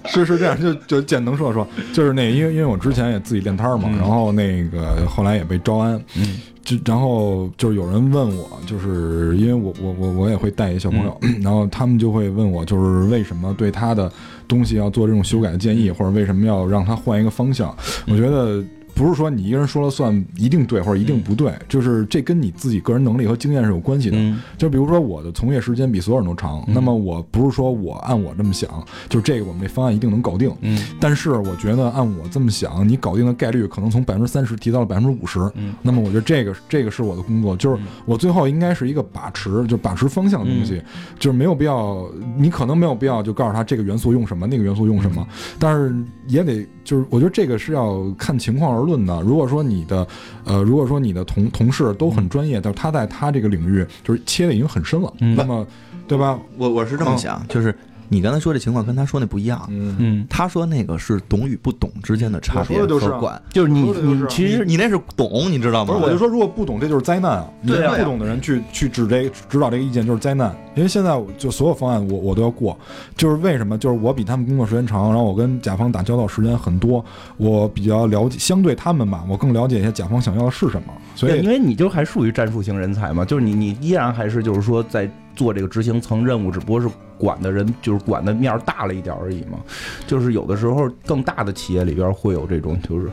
[0.07, 14.11] 是是这样，就就见能说说，就是那因为因为我之前也自己练摊儿嘛，嗯然后那个后来也被招安，嗯就然后就是有人问我，就是因为我我我我也会带一小朋友， 然后他们就会问我，就是为什么对他的
[14.47, 17.75] 东西要做这种修改的建议，或者为什么要让他换一个方向？
[18.07, 18.63] 我觉得。
[19.01, 24.19] 不是说你一个人说了算一定对或者一定不对，就是这跟你自己个人能力和经验是有关系的。
[24.19, 24.43] 嗯。
[24.59, 26.75] 就比如说我的从业时间比所有人都长，嗯。
[26.75, 28.69] 那么我不是说我按我这么想，
[29.09, 30.55] 就是这个我们这方案一定能搞定。
[30.61, 30.79] 嗯。
[31.01, 35.41] 但是我觉得按我这么想，你搞定的概率可能从百分之三十提到了百分之五十。
[35.55, 35.75] 嗯。
[35.81, 40.83] 那么我觉得这个这个是我的工作，就是我最后应该是一个把持，就把持方向的东西，
[41.19, 45.27] 就是没有必要，你可能没有必要就告诉他这个元素用什么，那个元素用什么，
[45.59, 45.95] 但是
[46.29, 49.21] 也得就是我觉得这个是要看情况而论的。
[49.23, 50.05] 如果说你的
[50.45, 55.65] 呃，如果说你的同同事都很专业，但是他在他这个领域就是切的已经很深了，嗯那么
[56.09, 56.37] 对吧？
[56.59, 57.73] 我我是这么想，就是
[58.11, 59.65] 你刚才说这情况跟他说那不一样。
[59.71, 65.95] 嗯，嗯，他说那个是懂与不懂之间的差别我说管，就是你你其实你那是懂，你知道吗？
[65.95, 67.49] 不是，我就说，如果不懂，这就是灾难啊！
[67.65, 72.77] 对啊不懂的人去去指这指导这个意见就是灾难，因为现在就所有方案我我都要过，
[73.17, 73.79] 就是为什么？
[73.79, 77.05] 就是我比他们工作时间长，然后我跟甲方打交道时间很多，
[77.37, 85.09] 我比较了解，相对他们吧，我更了解一些甲方想要的是什么，所对，以因为你就还属于战术型人才嘛，就是你你依然还是就是说在
[85.41, 89.59] 做这个执行层任务，只不过是管的人就是管的面儿大了一点而已嘛。
[90.07, 93.09] 就是有的时候更大的企业里边会有这种，就是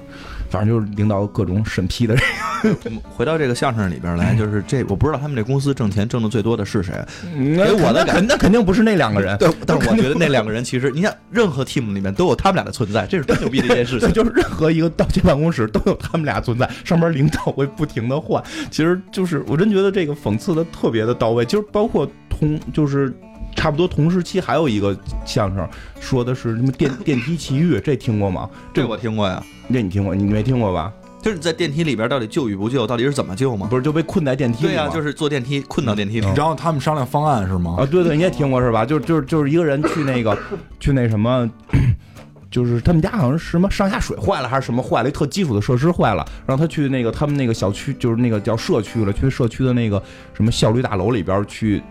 [0.49, 2.23] 反正就是领导各种审批的人。
[3.07, 6.93] 回到这个相声里边来，就是这我不知道他们这公司挣钱挣的最多的是谁。
[7.23, 14.11] 给我的肯那肯定不是那两个人，对，但是我觉得那两个人其实，你想任何 team 里面都有他们俩的存在，这是真牛逼的一件事 情，。
[14.11, 18.43] 就是任何一个道歉办公室都有他们俩存在，上面领导会不停的换。
[18.71, 23.13] 其实就是我真觉得这个讽刺的特别的到位，就是包括通就是。
[23.57, 25.67] 差不多同时期还有一个相声，
[25.99, 28.47] 说的是什么电 电梯奇遇，这听过吗？
[28.71, 29.43] 这我听过呀，
[29.73, 30.13] 这你听过？
[30.13, 30.93] 你没听过吧？
[31.23, 33.67] 就是在电梯里边到底救与不救，到底是怎么救吗？
[33.67, 34.69] 不是就被困在电梯里吗？
[34.69, 36.27] 对呀，就是坐电梯困到电梯里。
[36.35, 37.77] 然后他们商量方案是吗？
[37.79, 38.85] 啊，对对，你也听过是吧？
[38.85, 40.37] 就就是就是一个人去那个
[40.79, 41.49] 去那什么，
[42.51, 50.01] 就是他们家好像是什么上下水坏了还是什么坏了，一特基础的设施坏了，然后他去那个他们那个小区，就是那个叫社区了，去社区的那个
[50.33, 51.81] 什么效率大楼里边去。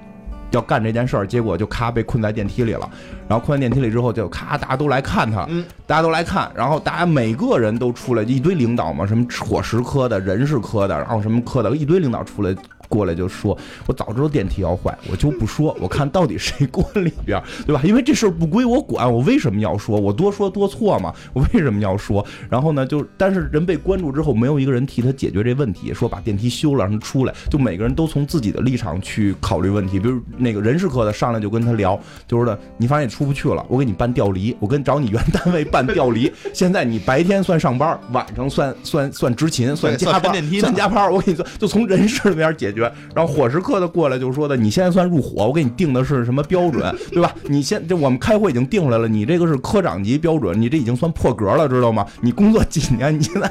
[0.50, 2.88] 要干这件事儿，结果就咔被困在电梯里了。
[3.28, 12.54] 然后困在电梯里之后，就咔大家都来看他，嗯大家都来看，然后大家每个人都出来，一堆领导嘛，什么伙食科的、人事科的，然后什么科的，一堆领导出来
[12.88, 17.83] 过来就说：“我早知道电梯要坏，我就不说，我看到底谁关里边，对吧？
[17.85, 19.99] 因为这事儿不归我管，我为什么要说？
[19.99, 21.12] 我多说多错嘛？
[21.33, 22.25] 我为什么要说？
[22.49, 29.99] 然后呢，就但是人被关注之后，没有一个人替他解决这问题，说把电梯修了让他出来，就每个人都从自己的立场去考虑问题。
[29.99, 36.31] 比如那个人事科的上来就跟他聊，就说的你发现你出不去了，我给你办调离，我跟找你原单位办调离。
[36.53, 41.12] 现在你白天算上班，晚上算算算执勤，算加班，算加班。
[41.12, 42.72] 我给你算，就从人事那边解
[43.14, 47.34] 然后伙食科的过来就说的，你现在算入伙，我给你定的是什么标准，对吧？
[47.44, 52.06] 你现这我们开会已经定出来了，你这个是科长级标准，你这已经算破格了，知道吗？
[52.20, 53.50] 你工作几年，你现在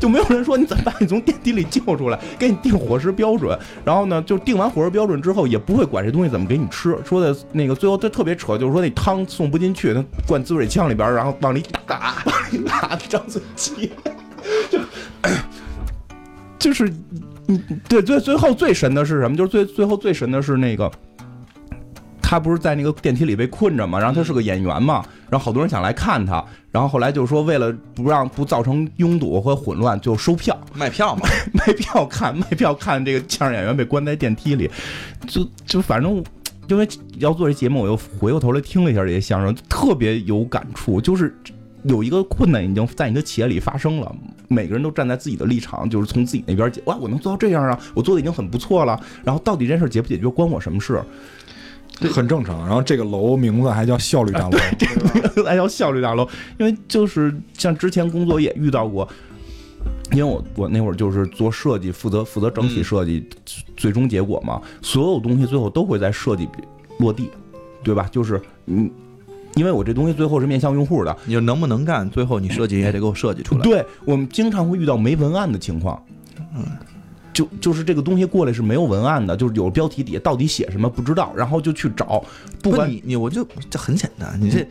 [0.00, 3.58] 就没有人说你怎么把你从电梯里救出来，给你定伙食标准。
[3.84, 6.96] 然后呢，就定完伙食标准之后，也不会管这东西怎么给你吃。
[7.04, 13.90] 说的那个最后他特别扯，就是说那汤送不进去，他灌滋水枪里边，然后往里打，往里打张嘴气，
[14.70, 14.78] 就
[16.58, 16.92] 就是
[17.48, 19.36] 嗯，对，最最后最神的是什么？
[19.36, 20.90] 就是最最后最神的是那个。
[22.20, 31.22] 他不是在那个电梯里被困着嘛，然后他是个演员嘛，然后好多人想来看他，然后后来就说为了不让不造成拥堵和混乱，就收票，卖票嘛，
[31.54, 34.68] 卖票看，卖票看这个相声演员被关在电梯里，
[35.28, 36.22] 就就反正。
[36.68, 36.84] 因为
[37.18, 41.00] 要做这节目，我又回过头来听了一下这些相声，特别有感触。
[41.00, 41.32] 就是
[41.88, 44.14] 有一个困难已经在你的企业里发生了，
[44.48, 46.82] 每个人都站在自己的立场，就是从自己那边解。
[46.86, 49.00] 哇，我能做到这样啊，我做的已经很不错了。
[49.24, 51.00] 然后到底这件事解不解决，关我什么事？
[52.12, 52.58] 很正常。
[52.66, 54.58] 然后这个楼名字还叫效率大楼，
[55.44, 59.08] 还叫效率大楼，因为就是像之前工作也遇到过，
[60.12, 63.26] 因为我我那会儿就是做设计，负责负责整体设计，
[63.76, 66.46] 最终结果嘛，所有东西最后都会在设计
[66.98, 67.30] 落地，
[67.82, 68.06] 对吧？
[68.10, 68.90] 就是嗯，
[69.56, 73.62] 因为我这东西最后是面向用户的，你就能不能干，最后你设计也得给我设计出来。
[73.62, 76.00] 对我们经常会遇到没文案的情况，
[76.54, 76.64] 嗯。
[77.32, 82.24] 就就是这个东西过来是没有文案的，就是有标题底下到底写什么不知道，然后就去找，
[82.62, 84.66] 不管你你我就这很简单，你这，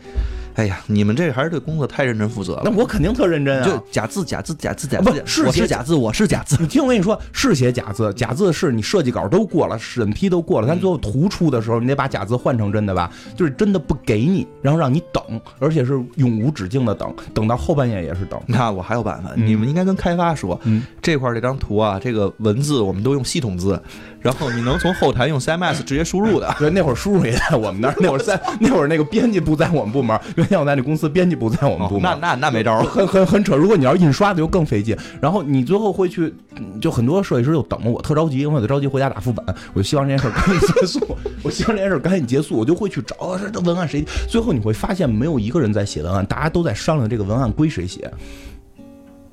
[0.56, 2.62] 哎呀，你们这还是对工作太认真负责了。
[2.64, 6.56] 那我肯定特认真啊，就假字假字假字假字不字，是写我是假字，我是假字。
[6.58, 13.10] 你听我跟你说，是写假字，假字是你设计稿都过了，审批都过了，但最后图出的时候，你得把假字换成真的吧？
[13.36, 15.22] 就是真的不给你，然后让你等，
[15.58, 18.40] 而且是永无止境的等，等到后半夜也是等。
[18.46, 23.78] 那我还有办法，嗯你们应该跟开发说，嗯这块这张图啊，这个文字我们都用系统字，
[24.20, 26.54] 然后你能从后台用 CMS 直接输入的。
[26.58, 32.02] 对，那会儿输入也在我们那儿，那会儿在那会儿那个编辑不在我们部门，原先我在那公司编辑部在我们部门。
[32.02, 32.84] 那那那没招儿了。
[32.88, 33.56] 很很很扯。
[33.56, 34.96] 如果你要是印刷的，就更费劲。
[35.20, 39.44] 然后你最后会去，嗯就很多设计师就等着我，特着急，因为我得着急回家打副本。
[39.74, 44.04] 我就希望这件事儿赶紧结束， 我希望这件事赶紧结束，我就会去找啊这这文案谁。
[44.28, 48.10] 最后你会发现，没有一个人在写文案，大家都在商量这个文案归谁写。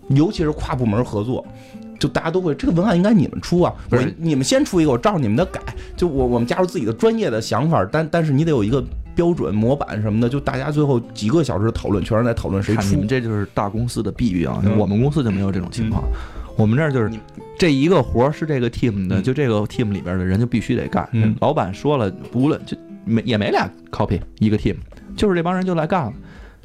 [0.09, 1.45] 尤其是跨部门合作，
[1.97, 3.73] 就大家都会这个文案应该你们出啊，
[4.17, 5.61] 你们先出一个，我照着你们的改。
[5.95, 8.83] 就我我们加入自己的专业的想法，但但是你得有一个
[9.15, 13.07] 标准模板什么的，就大家最后几个小时的讨论，全是在讨论谁出你们。
[13.07, 14.61] 这就是大公司的弊病啊！
[14.65, 16.03] 嗯我们公司就没有这种情况，
[16.57, 17.11] 我们这儿就是
[17.57, 21.07] 这一个活儿是这个 team 的，嗯就这个 team 里边的人就必须得干。
[21.11, 24.75] 嗯老板说了，无论就没也没俩 copy 一个 team，
[25.15, 26.13] 就是这帮人就来干了。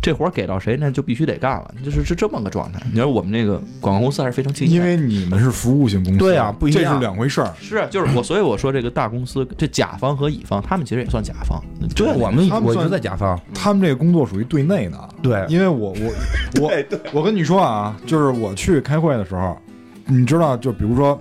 [0.01, 2.81] 这活儿给到谁那，就必须得干了，就是是这么个状态。
[2.93, 7.53] 你说我们那个广告公司还是非常清晰的，因为你们是服务性公司，对啊不一样这是两回事儿。
[7.61, 11.61] 是就是我，所以我说这个大公司，这甲方和乙方，他们其实也算甲方。
[11.97, 16.13] 对我们我一直他们算在甲方，他们这个工作属于对内的，对因为我我
[16.63, 16.73] 我
[17.13, 19.59] 我跟你说啊，就是我去开会的时候，
[20.07, 21.21] 你知道，就比如说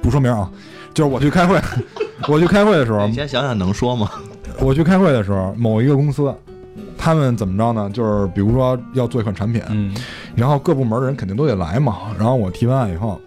[0.00, 0.50] 不说名啊，
[0.94, 1.60] 就是我去开会，
[2.26, 4.10] 我去开会的时候你，先想想能说吗？
[4.60, 6.34] 我去开会的时候，某一个公司，
[7.04, 7.90] 他们怎么着呢？
[7.92, 9.92] 就是比如说要做一款产品，嗯
[10.36, 11.98] 然后各部门的人肯定都得来嘛。
[12.16, 13.20] 然后我提完案以后，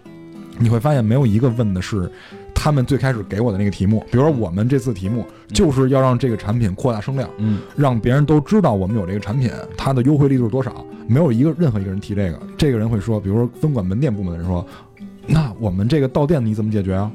[0.58, 2.10] 你会发现没有一个问的是
[2.54, 4.02] 他们最开始给我的那个题目。
[4.10, 10.72] 比如说我们这次题目就是要让这个产品扩大声量，嗯让别人都知道我们有这个产品，它的优惠力度是多少。
[11.06, 14.66] 没有一个任何一个人提这个，这个人会说，比如说分管门店部门的人说，
[15.26, 17.12] 那我们这个到店你怎么解决啊？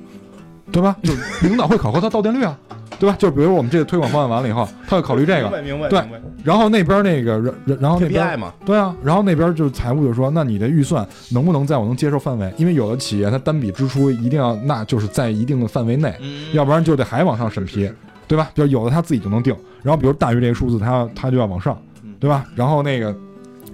[0.72, 0.96] 对吧？
[1.02, 2.56] 就领导会考核他到店率啊，
[3.02, 3.16] 对吧？
[3.18, 6.00] 就比如我们这个推广方案完了以后，他会考虑这个，明白明白，对
[6.44, 12.54] 然后那边那个，然然后那边嘛，对啊，然后那边就是财务就说，那你的预算能不能在我能接受范围？
[12.58, 17.90] 因为有的企业它单笔支出一定要，那就是在一定的范围内，嗯要不然就得还往上审批，
[18.28, 18.52] 对吧？
[18.54, 21.76] 比如有的他自己就能定，然后比如大于这个数字，他他就要往上，
[22.20, 22.46] 对吧？
[22.56, 23.16] 然后那个，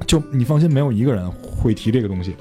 [0.05, 2.33] 就你放心，没有一个人会提这个东西。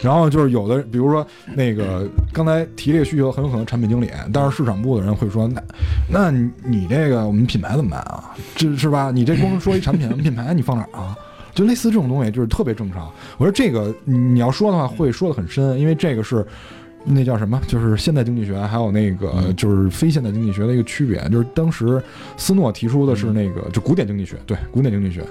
[0.00, 5.62] 然后就是有的，比如说那个刚才提这个需求，很有可能产品经理，但是市场部的人会说，那
[6.08, 8.34] 那你你这个我们品牌怎么办啊？
[8.54, 9.10] 这是吧？
[9.12, 11.16] 你这光说一产品，我们品牌你放哪儿啊？
[11.54, 13.12] 就类似这种东西，就是特别正常。
[13.36, 16.46] 我说这个你你要说的话，会说的很深，因为这个是
[17.04, 17.60] 那叫什么？
[17.66, 21.18] 就是现代经济学还有那个嗯就是非现代经济学的一个区别。
[21.28, 22.02] 就是当时
[22.38, 25.22] 斯诺提出的是那个就古典经济学，对古典经济学，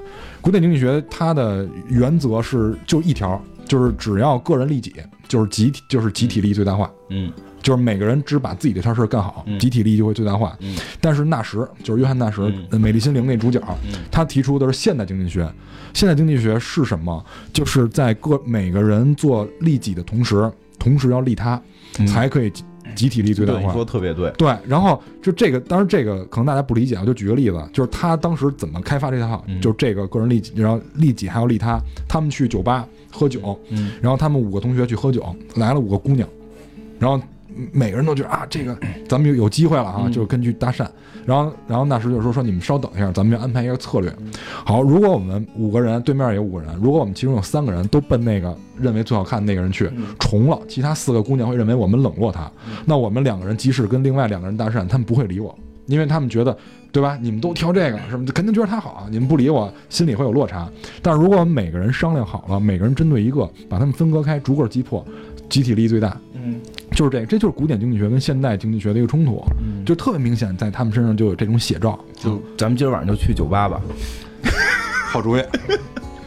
[0.42, 4.94] 古典经济学它的原则是就一条，就是只要个人利己，
[5.30, 6.92] 就是集体就是集体利益最大化。
[7.10, 7.32] 嗯
[7.64, 10.58] 就是每个人只把自己这摊事儿干好，嗯集体利益就会最大化。
[10.60, 15.50] 嗯但是纳什就是约翰纳什，美丽心灵那主角，嗯他提出的是现代经济学。
[15.94, 17.24] 现代经济学是什么？
[17.54, 21.62] 就是在各每个人做利己的同时，同时要利他，
[22.00, 22.52] 嗯才可以
[22.96, 23.74] 集集体利益最大化。
[23.74, 31.80] 说特别对，对，然后就这个，当然这个可能大家不理解啊，就举个例子，就是他当时怎么开发这套，嗯就是这个个人利己，然后利己还要利他。
[32.08, 35.24] 他们去酒吧喝酒，嗯然后他们五个同学去喝酒，
[35.56, 36.28] 来了五个姑娘，
[37.00, 37.22] 然后
[37.72, 40.88] 每个人都觉得啊，这个 咱们有有机会了啊，嗯就根据搭讪。
[41.24, 44.12] 然后，然后那时就说说你们稍等一下，咱们就安排一个策略。
[44.66, 49.88] 好，如果我们五个人对面有五个人，如果我们其中有三个人都奔那个认为最好看的那个人去，
[50.20, 52.52] 重了，其他四个姑娘会认为我们冷落他。
[52.86, 56.58] 那我们两个人即使跟另外两个人搭讪，他们不会理我，因为他们觉得，
[56.92, 57.16] 对吧？
[57.22, 60.68] 你们都挑这个什么，肯定觉得他好，你们不理我，心里会有落差。
[61.04, 65.06] 但是如果我们每个人商量好了，每个人针对一个，把他们分割开，逐个击破，
[65.50, 66.60] 集体利益最大，嗯
[66.96, 72.00] 就是这个，这就是古典经济学跟现代经济学的一个冲突，嗯，就特别明显，在他们身上就有这种写照。
[72.16, 73.82] 就咱们今儿晚上就去酒吧吧，
[75.12, 75.44] 好主意，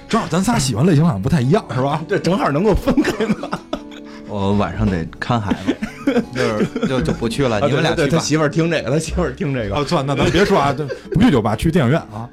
[0.09, 2.03] 正好咱仨喜欢类型好像不太一样，是吧？
[2.09, 3.49] 这正好能够分开嘛。
[4.29, 5.55] 我晚上得看孩
[6.05, 7.95] 子，就是就就不去了，你们俩。
[7.95, 12.29] 对他媳妇儿听这个，他媳妇儿听这个，啊，算，那咱别说啊，这不去酒吧，去电影院啊。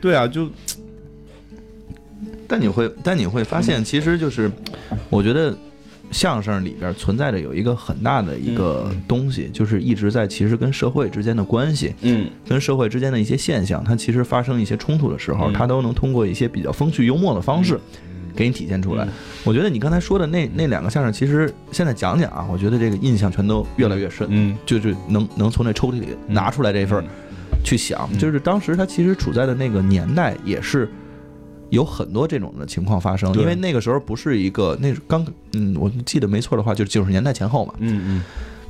[0.00, 0.48] 对啊，就
[2.46, 4.50] 但你会，但你会发现，其实就是，
[5.08, 5.56] 我觉得
[6.10, 12.28] 相声里边存在着有一个很大的一个东西，就是一直在其实跟社会之间的关系，嗯。
[12.48, 15.52] 跟社会之间的一些现象，它其实发生一些冲突的时候，嗯。
[15.52, 17.78] 它都能通过一些比较风趣幽默的方式。
[18.36, 19.06] 给你体现出来，
[19.44, 24.56] 我觉得你刚才说的那那两个相声，其实现在讲讲啊，我觉得这个印象全都越来越深，嗯。
[24.64, 27.04] 就是能能从那抽屉里拿出来这份儿
[27.64, 30.88] 去想，嗯就是当时他其实处在的那个年代也是
[31.70, 37.74] 有很多这种的情况发生，因为那个时候不是一个那刚嗯，我记得没错的话，就是九十年代前后嘛。
[37.78, 38.22] 嗯嗯。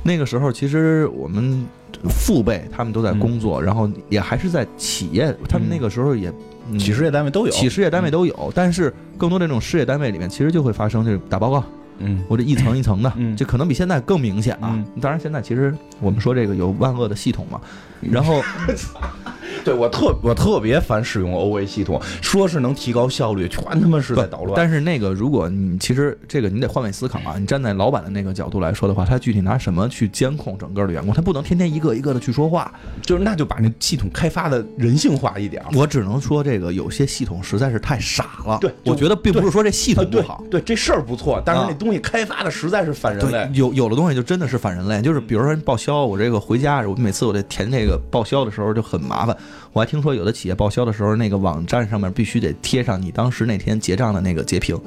[0.03, 1.63] 那个时候其实我们
[2.09, 6.33] 父辈他们都在工作，然后也还是在企业，他们那个时候也。
[6.69, 11.63] 嗯，企事业单位都有，企事业单位都有，但是更多的这种事业单位里面，其实就会发生这种打报告，
[11.97, 12.23] 嗯。
[12.29, 13.35] 或者一层一层的，嗯。
[13.35, 14.71] 这可能比现在更明显啊。
[14.73, 15.01] 嗯。
[15.01, 17.59] 当然，现在其实我们说这个有万恶的系统嘛，
[17.99, 18.41] 然后
[19.63, 24.53] 对我特我特别烦使用 OA 系统，说是能提高效率，全他妈是在捣乱。
[24.55, 31.13] 但是那个，如果你其实这个你得换位思考啊，你站在老板的那个角度来说的话，他具体拿什么去监控整个的员工？
[31.13, 32.71] 他不能天天一个一个的去说话。
[33.01, 35.63] 就是那就把那系统开发的人性化一点。
[35.73, 38.57] 我只能说，这个有些系统实在是太傻了。
[38.61, 40.43] 对我觉得并不是说这系统不好。
[40.49, 43.49] 对，这事儿不错，但是啊那东西开发的实在是反人对类，。
[43.53, 49.35] 有有的东西就真的是反人类，就是比如说报销，我这个回家，我每次我得填这个报销的时候就很麻烦。
[49.73, 54.77] 我还听说有的企业报销的时候，那个网站上面必须得贴上你当时那天结账的那个截屏，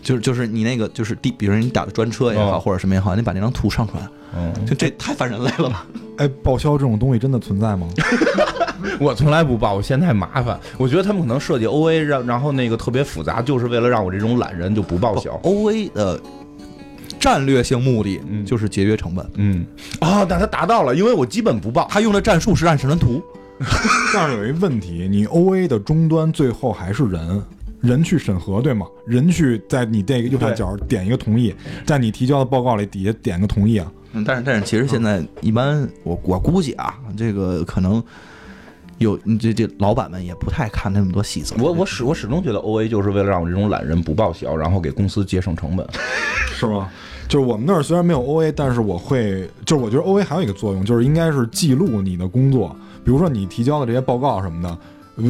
[0.00, 5.86] 就是就是你那个就是地，比如说你打的专车也好，哦或者什么也好，你把那张图上传，嗯，就这太反人类了吧？
[6.18, 7.88] 哎， 报销这种东西真的存在吗？
[9.00, 10.58] 我从来不报，我嫌太麻烦。
[10.76, 15.32] 我觉得他们可能设计 OA 让，然后那个特别复杂，就是为了让我这种懒人就不报销。
[15.42, 16.20] O A 的
[17.18, 19.66] 战略性目的嗯就是节约成本，嗯，
[20.00, 21.86] 哦，那他达到了，因为我基本不报。
[21.90, 23.22] 他用的战术是暗神图。
[24.14, 27.42] 但是有一问题，你 O A 的终端最后还是人，
[27.80, 28.86] 人去审核，对吗？
[29.04, 31.52] 人去在你这个右下角点一个同意，
[31.84, 38.00] 在你提交的报告里底下点个同意啊，嗯，但是但是其实现在一般我我估计啊，这个可能
[38.98, 41.56] 有这这老板们也不太看那么多细则。
[41.56, 45.84] 我我始我始终觉得 O A 就是为了让我这种懒人不报销，然后给公司节省成本。
[46.54, 46.88] 是吗？
[47.28, 52.74] 就是我们那儿虽然没有 O A，但是我会，就是我觉得 O A 还有一个作用，就是应该是记录你的工作，
[53.04, 54.78] 比如说你提交的这些报告什么的。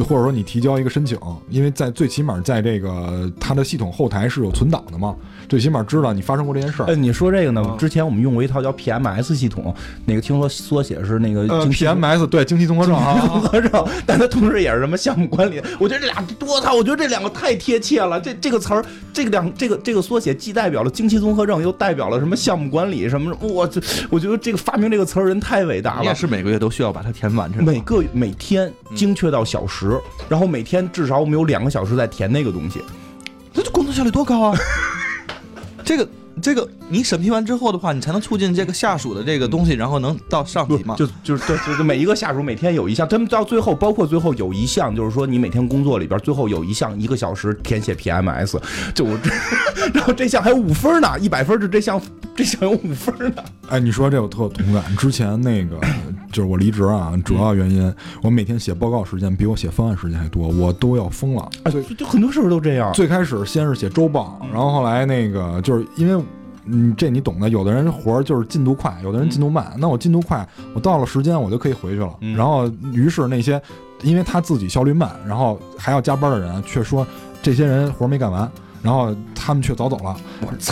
[0.07, 1.17] 或者说你提交一个申请，
[1.49, 5.15] 因为在最起码在这个它的系统后台是有存档的嘛，
[5.49, 6.85] 最起码知道你发生过这件事儿。
[6.85, 7.75] 哎，你说这个呢？
[7.77, 9.75] 之前我们用过一套叫 PMS 系统，
[10.05, 15.59] 那个听说缩写是那个呃 PMS，对，经济综合症啊，综合症， 但它同时也是什么项目管理。
[15.79, 18.21] 我觉得这俩，我操，我觉得这两个太贴切了。
[18.21, 23.35] 这这个词儿，这个两这个这个缩写既代表了经济综合症，又代表了什么项目管理什么？
[23.41, 26.05] 我这我觉得这个发明这个词儿人太伟大了。
[26.05, 29.99] 也是每个月都需要把它填完，每个每天精确到小时。
[30.27, 32.79] 然后每天至少我们有两个小时在填那个东西，
[33.53, 34.57] 那这工作效率多高啊！
[35.89, 36.07] 这个
[36.39, 40.95] 这个，你审批完之后的话，你才能促进这个下属的这个东西，然后能到上级嘛？
[40.95, 48.59] 就就是对，就是每一个下属每天有一项，他们到最后，包括最后有一项，就是说你每天工作里边最后有一项一个小时填写 PMS，
[48.93, 49.31] 就我这，
[49.91, 51.99] 然后这项还有五分呢，一百分是这项
[52.35, 53.43] 这项有五分呢。
[53.69, 55.75] 哎，你说这我特有同感，之前那个。
[56.31, 61.49] 就是我离职啊，主要原因我每天写报告时间比我写方案时间还多，我都要疯了。
[61.63, 62.93] 哎，就很多事儿都这样。
[62.93, 66.23] 最开始先是写周报，然后后来那个就是因为，
[66.65, 67.49] 嗯，这你懂的。
[67.49, 69.73] 有的人活儿就是进度快，有的人进度慢。
[69.77, 72.15] 那我进度快，我到了时间我就可以回去了。
[72.35, 73.61] 然后于是那些
[74.03, 77.05] 因为他自己效率慢，然后还要加班的人，却说
[77.41, 78.49] 这些人活儿没干完。
[78.81, 80.15] 然后他们却早走了，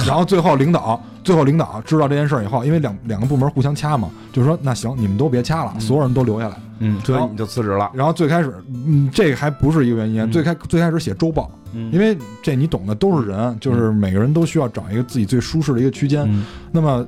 [0.06, 7.90] 然后最后领导，最后领导知道这件事儿以后，因为两两个部门互相掐嘛，就说那行，你们都别掐了，所有人都留下来，嗯，所以你就辞职了。
[7.94, 11.52] 然后最开始，嗯，这个还不是一个原因，最开最开始写周报，
[11.92, 16.28] 因为这你懂的，都是人，就是每个人都需要找一个自己最舒适的一个区间。
[16.72, 17.06] 那么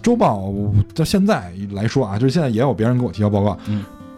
[0.00, 0.52] 周报
[0.94, 3.56] 到现在来说啊，就是现在也有别人给我提交报告。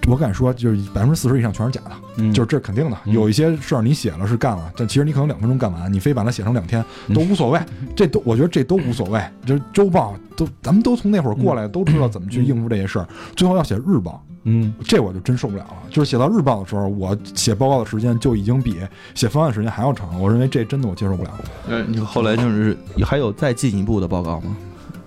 [0.06, 2.96] 我敢说，就是百分之四十以上全是假的，就是这肯定的。
[3.06, 6.84] 有一些事儿你写了是干了，但其实你可能两分钟干完，你非把它写成两天
[7.14, 7.58] 都无所谓。
[7.96, 9.22] 这都我觉得这都无所谓。
[9.46, 13.08] 就是周报都，咱们都从那会儿过来，都知道怎么去应付这些事儿。
[13.34, 15.76] 最后要写日报，嗯，这我就真受不了了。
[15.88, 18.76] 就是写到日报的时候，我写报告的时间就已经比
[19.14, 20.20] 写方案时间还要长。
[20.20, 21.30] 我认为这真的我接受不了。
[21.68, 24.54] 嗯，你后来就是还有再进一步的报告吗？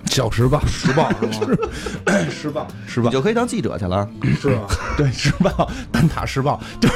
[0.08, 1.58] 小时报，时报是吗？
[2.30, 4.08] 时报， 时报，你就可以当记者去了，
[4.42, 4.68] 是吧？
[4.98, 6.90] 对，时报，单塔时报，就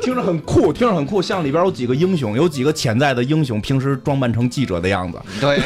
[0.00, 5.60] 听着很酷，听着很酷，像里边有几个英雄，有几个潜在的英雄，平时装扮成记者的样子，对。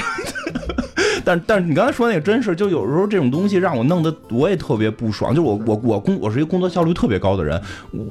[1.25, 5.35] 但但是你刚才说那个真是，就有时候这种东西让我弄得我也特别不爽。
[5.35, 7.61] 就我我我工我是一个工作效率特别高的人，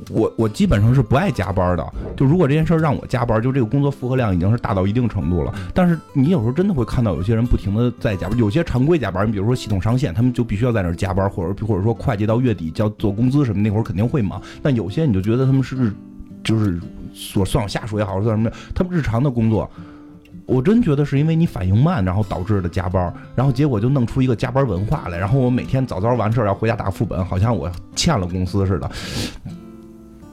[0.09, 1.93] 我我基本上是不爱加班的。
[2.15, 5.53] 就如果这件事让我加班，就这个工作负荷量已经是大到一定程度了。
[5.73, 14.41] 但是你有时候真的会看到有些人不停的在加班，有些常规加班，你比如说系统上线，他们就必须要在那儿加班，或者或者说会计到月底交做工资什么，那会儿肯定会忙。
[14.61, 15.93] 但有些你就觉得他们是
[16.43, 16.79] 就是
[17.13, 19.69] 所算下属也好，算什么，他们日常的工作。
[20.51, 28.91] 我真觉得是因为你反应慢，然后导致的加班，然后结果就弄出一个加班文化来，然后我每天早早完事儿要回家打副本，好像我欠了公司似的。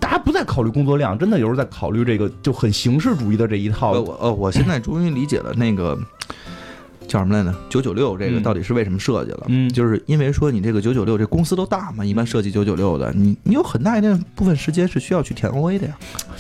[0.01, 3.93] 大家不再考虑工作量，真的有时候在考虑这个就很形式主义的这一套。
[3.93, 5.97] 我呃，我现在终于理解了那个。
[7.09, 7.53] 叫什么来着？
[7.69, 9.47] 九九六这个到底是为什么设计了？
[9.49, 15.99] 嗯，就是因为说你这个九九六这公司都大嘛，一般设计九九六的，你你有很大一定部分时间是需要去填 OA 的呀。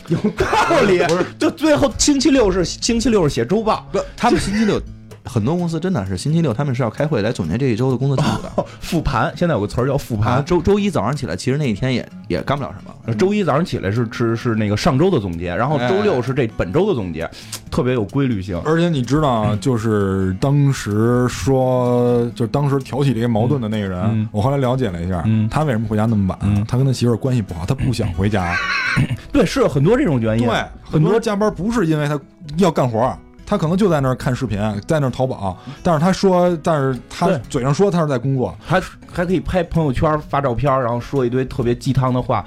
[0.08, 1.24] 有道理， 不是？
[1.38, 4.80] 就最后星期六是星期六是写周报，不，他们星期六。
[5.28, 9.32] 很多公司真的是星期六，他们是要开会来总结这一周的工作进度的， 复盘。
[9.36, 10.44] 现在有个词儿叫复盘。
[10.44, 13.14] 周周一早上起来，其实那一天也也干不了什么。
[13.14, 17.28] 周一早上起来是是是那个上周的总结，然后周六是这本周的总结，
[17.70, 18.60] 特别有规律性。
[18.64, 26.64] 而且你知道，就是当时说，就是当时挑起这些矛盾的那个人，我后来了解了一下，他为什么回家那么晚？
[26.66, 28.56] 他跟他媳妇儿关系不好，他不想回家。
[29.32, 30.46] 对，是很多这种原因。
[30.46, 32.18] 对，很多加班不是因为他
[32.56, 33.16] 要干活。
[33.48, 38.78] 他可能就在那儿看视频，在那儿淘宝，但是他说，但是他嘴上说他是在工作，还
[39.10, 42.44] 还可以拍朋友圈发照片，然后说一堆特别鸡汤的话，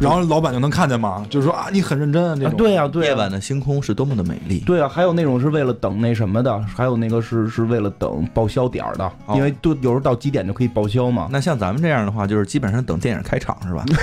[0.00, 3.06] 然后老板就能看见嘛，就是说啊，你很认真啊，对呀，对。
[3.06, 4.58] 夜晚的星空是多么的美丽。
[4.66, 11.28] 对啊，还有那种是为了等那什么的，还有那个是是为了等报销点儿的，因为都有时候到几点就可以报销嘛。
[11.30, 13.84] 那像咱们这样的话，就是基本上等电影开场是吧？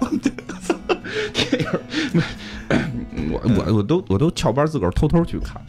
[1.34, 2.22] 电影。
[3.30, 5.60] 我我我都我都翘班自个儿偷偷去看，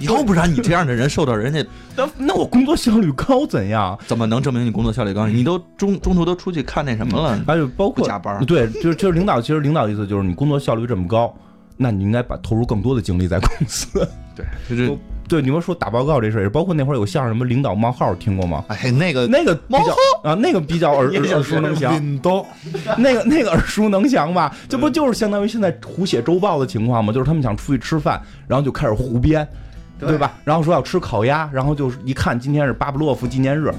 [0.00, 1.64] 要不然你这样的人受到人家
[1.96, 3.98] 那那我工作效率高怎样？
[4.06, 5.26] 怎么能证明你工作效率高？
[5.26, 7.40] 你都中中途都出去看那什么了？
[7.46, 11.34] 还有包括加班， 对，就是就是领导，其实领导意思就是你工作效率这么高，
[11.76, 14.06] 那你应该把投入更多的精力在公司。
[14.34, 14.98] 对，就是
[15.28, 18.64] 对，你们说打报告这事儿，包括那会儿有相声什么领导冒号，听过吗？
[18.68, 22.44] 哎，那个那个比较啊，那个比较耳耳熟能详，领导，
[22.98, 24.54] 那个那个耳熟能详吧？
[24.68, 27.12] 这不就是相当于现在胡写周报的情况吗？
[27.12, 29.46] 就是他们想出去吃饭，然后就开始胡编，
[29.98, 30.34] 对吧？
[30.44, 33.72] 然后说要吃烤鸭，然后就是一看今天是巴布洛夫纪念日。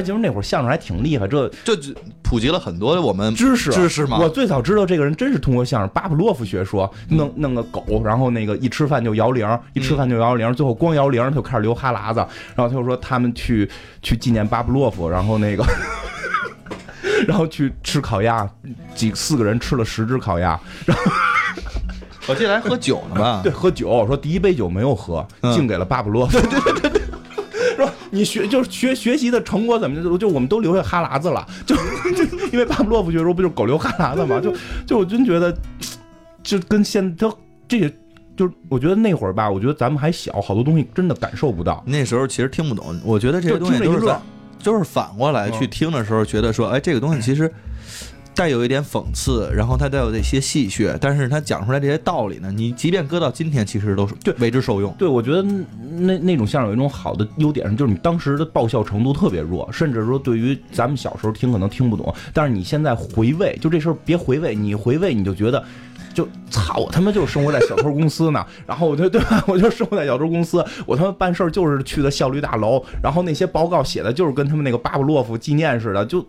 [0.00, 1.76] 其实那会儿相声还挺厉害，这这
[2.22, 4.18] 普及了很多我们知识知识嘛。
[4.18, 12.20] 我最早知道这个人真是通过相声，巴甫洛夫学说，弄弄个狗，然后那个一吃饭就摇铃，一吃饭就摇铃，最后光摇铃他就开始流哈喇子，
[12.54, 13.68] 然后他就说他们去
[14.02, 15.64] 去纪念巴甫洛夫，然后那个，
[17.26, 18.48] 然后去吃烤鸭，
[18.94, 21.02] 几四个人吃了十只烤鸭，然后
[22.28, 23.40] 我记得还喝酒呢吧？
[23.42, 26.38] 对，喝酒，说第一杯酒没有喝，敬给了巴甫洛夫。
[26.48, 26.89] 对对对
[28.10, 34.40] 你学就是学学习的成果怎么就就我们都留下哈喇子了， 就就因为巴甫洛夫学说不就是狗流哈喇子嘛？
[34.40, 34.52] 就
[34.86, 35.56] 就我真觉得，
[36.42, 37.32] 就跟现他
[37.68, 37.90] 这个
[38.36, 41.82] 就是我觉得那会儿吧，我觉得咱们还小，好多东西真的感受不到。
[41.86, 44.06] 那时候其实听不懂，我觉得这些东西都是
[44.58, 47.52] 就是反过来去听的时候，觉得说，哎，这个东西其实。
[48.34, 54.94] 带有一点讽刺，然后他带有这些戏谑，但是他讲出来这些道理呢，你即便搁到今天，其实都是对为之受用。
[54.98, 65.62] 对，我觉得那那种相声有一种好的优点，就是你当时的爆笑程度特别弱，甚至说对于咱们小时候听可能听不懂，但是你现在回味，就这事儿别回味，你回味你就觉得，
[66.14, 76.24] 就操我他妈就生活在小偷公司呢， 然后我就对吧，我就生活在小偷公司，我他妈办事儿就是去的效率大楼，然后 那些报告写的就是跟他们那个巴甫洛夫纪念似的，就。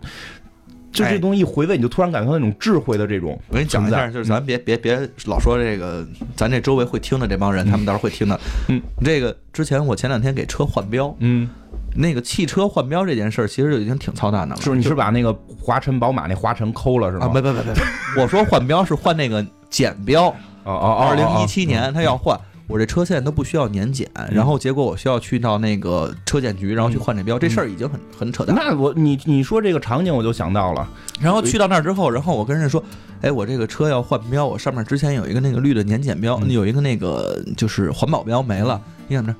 [0.91, 3.39] 就这东西一回味，你就突然感觉到那种智慧的这种。
[3.49, 8.39] 我给你讲一下，就是咱别别别老说这个，咱这周围会听的这帮人，他们到时候会听的。
[8.67, 11.49] 嗯，这个之前我前两天给车换标，嗯，
[11.95, 14.61] 那个汽车换标这件事儿，其实就已经挺操蛋的了。
[14.61, 17.29] 是你是把那个华晨宝马那华晨抠了是吗？
[17.29, 17.73] 别别别别，
[18.21, 20.27] 我说换标是换那个简标。
[20.63, 22.39] 哦哦哦，二零一七年他要换。
[22.71, 28.55] 我这车现在都不需要年检，然后结果我需要去到那个车检局，然后去换这标，这事儿已经很很扯淡。
[28.55, 30.87] 那我你你说这个场景我就想到了，
[31.19, 32.81] 然后去到那儿之后，然后我跟人家说，
[33.21, 39.37] 哎，我这个车要换标，我上面之前有一个那个绿的年检标，有一个那个就是环保标没了，你怎么着？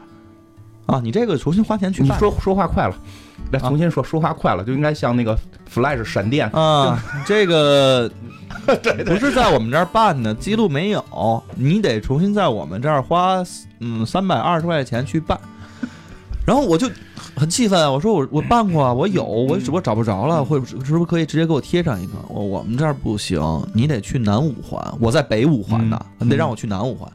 [0.92, 2.04] 啊，你这个重新花钱去。
[2.04, 2.96] 你说说话快了，
[3.52, 5.38] 来重新说，说话快了就应该像那个
[5.74, 8.12] Flash 闪电啊， 这个。
[9.06, 13.42] 不是在我们这儿办的，记录没有，你得重新在我们这儿花
[13.80, 15.40] 嗯三百二十块钱去办。
[16.46, 16.90] 然后我就
[17.34, 22.14] 很气愤，我说我我办过，我有，我只不过找不着了，或者是不是可以直接给我贴上一个？
[22.28, 23.42] 我我们这儿不行，
[23.74, 27.10] 你得去南五环，我在北五环呢，你得让我去南五环。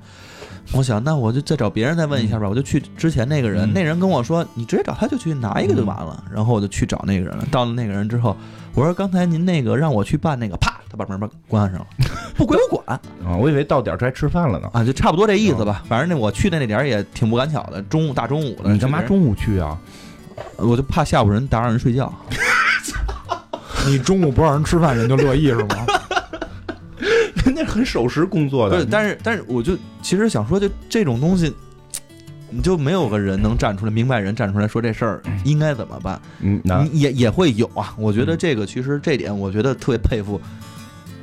[0.73, 6.25] 我想那我就再找别人再问一下吧，我就去之前那个人，那人跟我说你直接找他就去拿一个就完了。
[6.33, 8.37] 然后我就去找那个人了，到了那个人之后，
[8.75, 10.73] 我说刚才您那个让我去办那个，啪。
[10.89, 11.87] 他把门门关上了，
[12.37, 12.97] 不归我管
[13.27, 13.37] 啊！
[13.37, 15.83] 我以为到点儿该吃饭了呢啊，就差不多这意思吧。
[15.89, 18.73] 反正那我去的那点儿也挺不赶巧的，中午大中午的。
[18.73, 19.77] 你干嘛中午去啊？
[20.59, 22.13] 我就怕下午人打扰人睡觉。
[23.85, 25.87] 你中午不让人吃饭，人就乐意是吗？
[27.57, 28.77] 人家很守时工作的。
[28.77, 31.53] 对，但是但是，我就其实想说，就这种东西。
[32.49, 36.19] 你就没有个人能站出来，明白人站出来说这事儿应该怎么办？
[36.39, 37.93] 嗯，也也会有啊。
[37.99, 40.41] 我觉得这个其实这点，我觉得特别佩服。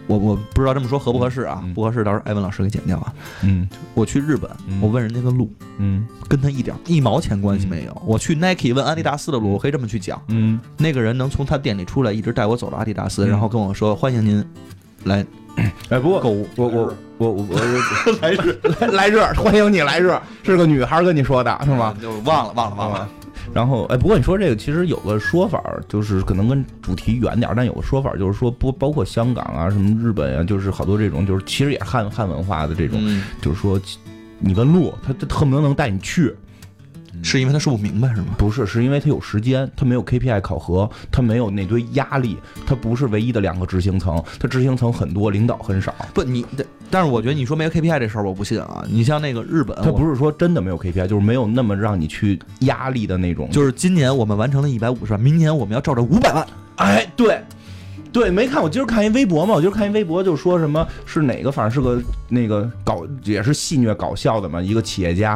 [0.06, 1.64] 我我不知道这么说合不合适啊？
[1.74, 3.14] 不合适，到时候艾文老师给剪掉啊。
[3.42, 8.02] 嗯，我去日本，我问人家的路，嗯，跟他一点一毛钱关系没有。
[8.06, 10.22] 我去 Nike 问阿迪达斯的路，我可以这么去讲。
[10.28, 14.46] 嗯，那个人能从他店里出来，一直带我走到阿迪达斯，然后跟我说欢迎您
[15.06, 15.26] 来。
[15.89, 17.60] 哎，不过购物，我我我我
[18.22, 18.60] 来日
[18.91, 20.12] 来日， 欢迎你来日，
[20.43, 21.95] 是个女孩跟你说的，是吗？
[22.01, 23.08] 就忘了忘了忘了。
[23.54, 32.99] 然后，哎，不过你说这个，其实有个说法，就是可能跟主题远点，但有个说法就是说，不包括香港啊，什么日本啊，就是好多这种，就是其实也汉汉文化的这种，
[33.41, 33.80] 就是说，
[34.39, 36.34] 你问路，他他恨不得能带你去。
[37.22, 38.36] 是因为他说不明白是吗？
[38.38, 45.93] 不是，是因为他有时间，他没有 KPI 考核，他没有那堆压力，他不是唯一的两个执行层，他执行层很多，领导很少。
[46.14, 46.45] 不，你，
[46.89, 48.84] 但是我觉得你说没有 KPI 这事儿，我不信啊。
[48.89, 53.49] 你像那个日本，他不是说真的没有 KPI，就是没有那么让你去压力的那种。
[53.51, 56.45] 就是今年我们完成了一百五十万，明年我们要照着五百万。
[56.78, 57.39] 哎，对。
[58.14, 61.99] 对，没看我今儿看一微博嘛，我今儿看一微博就说什么是哪个，反正是个
[62.30, 65.36] 那个搞也是戏谑搞笑的嘛，一个企业家，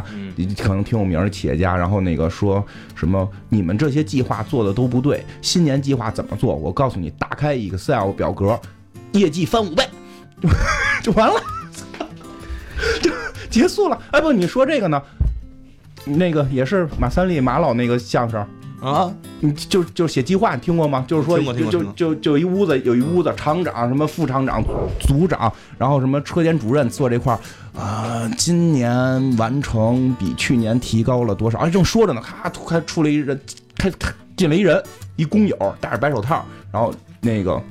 [0.59, 2.63] 可能挺有名的企业家，然后那个说
[2.93, 6.55] 什么你们这些计划做的都不对，新年计划怎么做？
[6.55, 8.59] 我告诉你，打开 Excel 表格，
[9.13, 9.83] 业绩翻五倍，
[11.01, 11.41] 就完了，
[13.01, 13.09] 就
[13.49, 13.99] 结束了。
[14.11, 15.01] 哎不，你说这个呢？
[16.05, 18.45] 那个也是马三立马老那个相声。
[18.79, 21.03] 啊，你就就写计划，你听过吗？
[21.07, 24.63] 就是说就就就就一屋子有一屋子厂长、什么副厂长、
[24.99, 27.39] 组长，然后什么车间主任坐这块儿
[27.79, 31.59] 啊、今年完成比去年提高了多少？
[31.59, 33.39] 哎，正说着呢，咔，突然出来一人，
[33.75, 34.81] 开开进来一人，
[35.15, 37.61] 一工友戴着白手套，然后那个。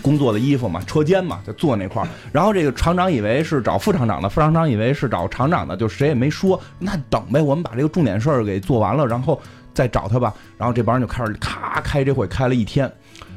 [0.00, 2.08] 工作的衣服嘛，车间嘛，就坐那块儿。
[2.32, 6.60] 然后这个厂长以为是找副厂长的，副厂长以为是找厂长的，就谁也没说。
[6.80, 9.40] 那等呗，我们把这个重点事儿给做完了，然后
[9.72, 10.32] 再找他吧。
[10.56, 12.90] 然后这帮人就开始咔开这会，开了一天。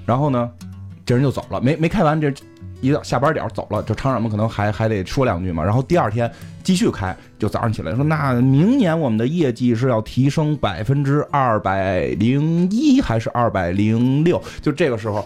[0.05, 0.49] 然后呢，
[1.05, 2.33] 这人就走了，没没开完，这
[2.81, 3.81] 一到下班点走了。
[3.83, 5.63] 就厂长们可能还还得说两句嘛。
[5.63, 6.31] 然后第二天
[6.63, 14.41] 继续开，就早上起来说，那明年我们的业绩是要提升百分之二百零一还是二百零六？
[14.61, 15.25] 就这个时候。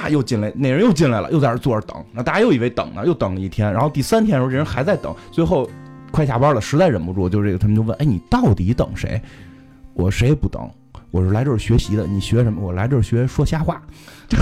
[0.00, 2.02] 啊，又进来，那人又进来了，又在那坐着等。
[2.12, 3.70] 那大家又以为等呢，又等了一天。
[3.70, 5.14] 然后第三天的时候，这人还在等。
[5.30, 5.68] 最后
[6.10, 9.20] 快下班了，实在忍不住，就这个他们就问：“哎，你到底等谁？”
[10.00, 10.66] 我谁也不等，
[11.10, 12.06] 我是来这儿学习的。
[12.06, 12.62] 你学什么？
[12.62, 13.82] 我来这儿学说瞎话。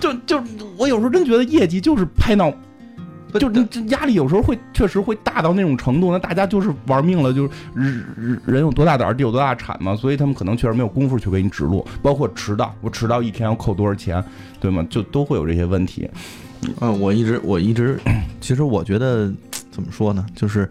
[0.00, 0.42] 就就
[0.76, 2.52] 我有时候真觉得业绩就是拍脑。
[3.34, 14.24] 就这这压力有时候会确实会大到那种程度，那大家就是玩命了，就是人人有多大胆地有多大产嘛，所以他们可能确实没有功夫去给你指路，包括迟到，我迟到一天要扣多少钱，
[14.58, 14.84] 对吗？
[14.88, 16.10] 就都会有这些问题。
[16.80, 18.00] 嗯，我一直我一直，
[18.40, 19.32] 其实我觉得
[19.70, 20.68] 怎么说呢，就是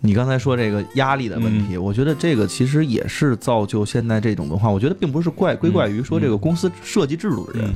[0.00, 4.70] 你刚才说这个压力的问题，我觉得这个其实也是造就现在这种文化。
[4.70, 7.74] 我觉得并不是怪归怪于说这个公司设计制度的人，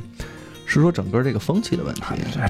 [0.65, 2.01] 是说整个这个风气的问题。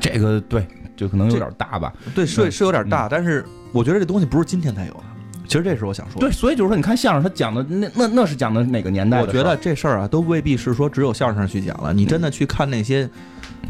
[0.01, 0.65] 这个对。
[0.95, 5.03] 就可能有点大吧，对，是是有点大，但是我觉得这东西不是今天才有的。
[5.45, 9.21] 其实这是我想说，对，所以就是说，你看相声，他讲的那那那是讲的哪个年代？
[9.21, 11.93] 我觉得这事儿啊，都未必是说只有相声去讲了。
[11.93, 13.09] 你真的去看那些，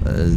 [0.06, 0.28] 呃，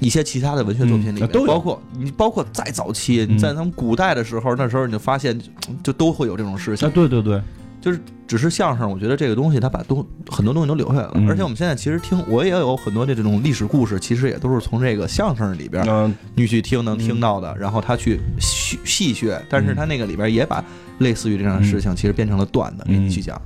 [0.00, 5.40] 一些其他的文学作品里，都包括你，包括再早期，你在他们古代的时候，那时候你就发现，
[5.82, 6.90] 就都会有这种事情。
[6.90, 7.40] 对对对。
[7.84, 20.64] 就是只是相声，我觉得这个东西它把东很多东西都留下来了，而且我们现在其实听我也有很多的这种历史故事，其实也都是从这个相声里边你去听能听到的，然后他去细细学，但是他那个里边也把
[21.00, 23.38] 类似于这样的事情，其实变成了段子给你去讲。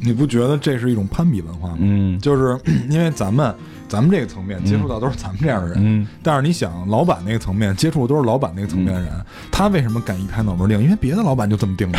[0.00, 1.78] 你不觉得这是一种攀比文化吗？
[1.80, 2.56] 嗯，就是
[2.88, 3.52] 因为咱们
[3.88, 9.10] 咱们这个层面接触到都是咱们这样的人，但是你想老板那个层面接触的都是老板那个层面的人，
[9.50, 10.80] 他为什么敢一拍脑门定？
[10.80, 11.98] 因为别的老板就这么定的。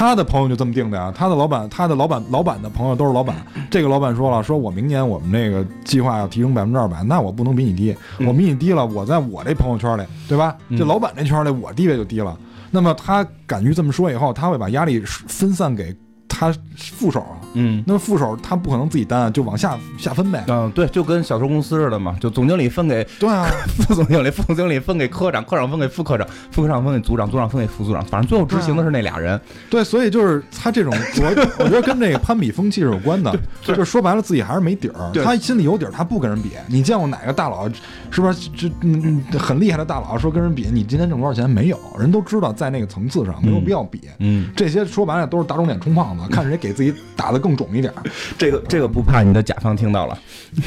[0.00, 3.36] 他的朋友就这么定的呀，他的老板，他的老板，老板的朋友都是老板。
[3.70, 10.56] 这个老板说了，说我明年我们那个计划要提升百分之二百，那我不能比你低，我比你低了，我在我这朋友圈里，对吧？
[10.70, 12.34] 这老板这圈里，我地位就低了。
[12.70, 15.94] 那么他敢于这么说以后，他会把压力分散给。
[16.32, 20.44] 他副手啊，嗯，那副手他不可能自己担，就往下下分呗。
[20.48, 23.46] 嗯，对，就跟小偷公司似的嘛，就总经理分给对啊，
[23.86, 29.40] 副总经理，副总经理分给科长，科长分给副科长，副科长分给组长，组长分给副组长，反正最后执行的是那俩人。
[29.68, 33.36] 对，所以就是他这种，我 我觉得跟这个攀比风气是有关的。
[33.64, 35.10] 就是说白了，自己还是没底儿。
[35.24, 36.50] 他心里有底儿，他不跟人比。
[36.68, 37.68] 你见过哪个大佬，
[38.10, 41.48] 是不是这嗯很厉害的大佬说跟人比，你今天挣多少钱？
[41.48, 44.02] 没有，人都知道在那个层次上没有必要比。
[44.18, 46.24] 嗯，这些说白了都是打肿脸充胖子。
[46.30, 47.92] 看谁给自己打的更肿一点，
[48.38, 50.18] 这个这个不怕你的甲方听到了，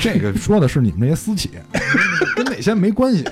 [0.01, 1.51] 这个说的是你们那些私企，
[2.35, 3.23] 跟哪些没关系。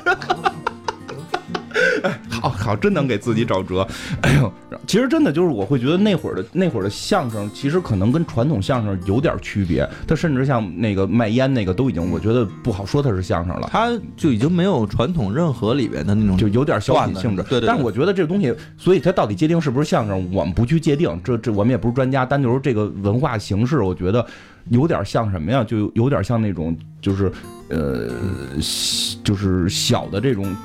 [2.41, 3.87] 好好，真能给自己找辙。
[4.21, 4.51] 哎呦，
[4.87, 9.87] 其实真的就是，我会觉得那会儿的那会儿的相声，其实可能跟传统相声有点区别。
[10.07, 13.69] 他甚至像那个卖烟那个，都已经我觉得不好说他是相声了。
[13.71, 17.43] 他就已经没有传统任何里边的那种，就有点小品性质。
[17.43, 17.67] 对对。
[17.67, 21.19] 但是我觉得这个东西，所以它到底界定是不是相声，我们不去界定。
[21.23, 24.25] 这这我们也不是专家，单就是这个文化形式，我觉得
[24.69, 25.63] 有点像什么呀？
[25.63, 27.31] 就有点像那种，就是
[27.69, 28.09] 呃，
[29.23, 30.55] 就是小的这种。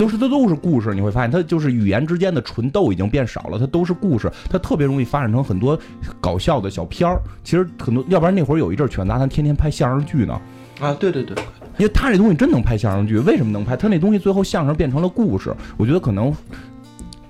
[0.00, 5.78] 都是它都是故事，你会发现它就是语言之间的纯逗已经变少了，它都是故事，它特别容易发展成很多
[6.22, 7.20] 搞笑的小片儿。
[7.44, 10.40] 其实很多，要不然那会儿有一阵儿全达他天天拍相声剧呢。
[10.80, 11.36] 啊，对对对，
[11.76, 13.76] 因为他这东西真能拍相声剧，为什么能拍？
[13.76, 16.34] 他那东西最后相声变成了故事，我觉得可能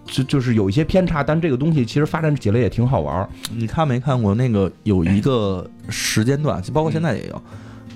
[0.05, 3.29] 就就是有一些偏差，但这个东西其实发展起来也挺好玩。
[3.53, 7.43] 你看没看过那个有一个时间段，包括现在也有。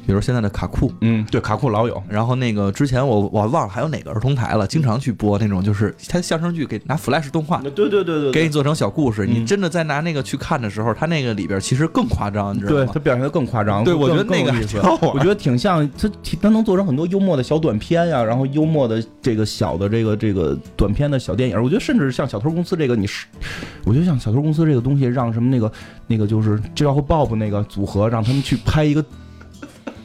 [0.07, 2.03] 比如现在的卡酷，嗯，对，卡酷老有。
[2.09, 9.27] 然后那个之前我我忘了还有哪个儿童台了，经常去播那种，就是 他相声剧给拿 Flash 动画，对对对对，给你做成小故事。
[9.27, 12.85] 你真的在拿那个去看的时候，他那个里边其实更夸张，你知道吗？
[12.85, 13.83] 对他表现的更夸张。
[13.85, 14.53] 对，我觉得那个
[15.13, 21.63] 我觉得挺像他，他能做成很多幽默的小短片呀，然后幽默的这个小的这个这个短片的小电影。
[21.63, 23.27] 我觉得甚至像小偷公司这个，你是，
[23.85, 25.71] 我觉得像小偷公司这个东西，让什么那个
[26.07, 29.05] 那个就是 j 和 Bob 那个组合，让他们去拍一个。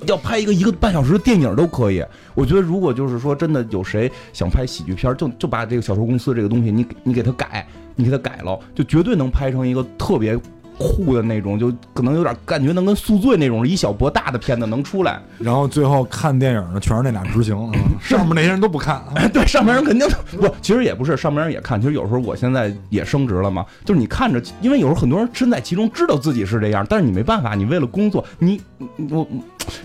[0.09, 2.03] 要拍一个一个半小时的电影都可以。
[2.33, 10.37] 我觉得如果就是说真的有谁想拍喜剧片，就就把这个小说公司这个东西，你你给他改，你给他改了，就绝对能拍成一个特别
[10.79, 15.21] 酷的那种，就可能有点感觉能跟宿醉那种以小博大的片子能出来。
[15.37, 19.03] 然后最后看电影的全是那俩执行，啊 上面那些人都不看。
[19.15, 20.07] 哎， 对，上面人肯定
[20.39, 21.79] 不，其实也不是，上面人也看。
[21.79, 28.61] 其实有时候我现在也升职了嘛，就是你看着，因为有时候很多人身在其中，知道自己是这样，但是你没办法，你为了工作，你
[29.09, 29.27] 我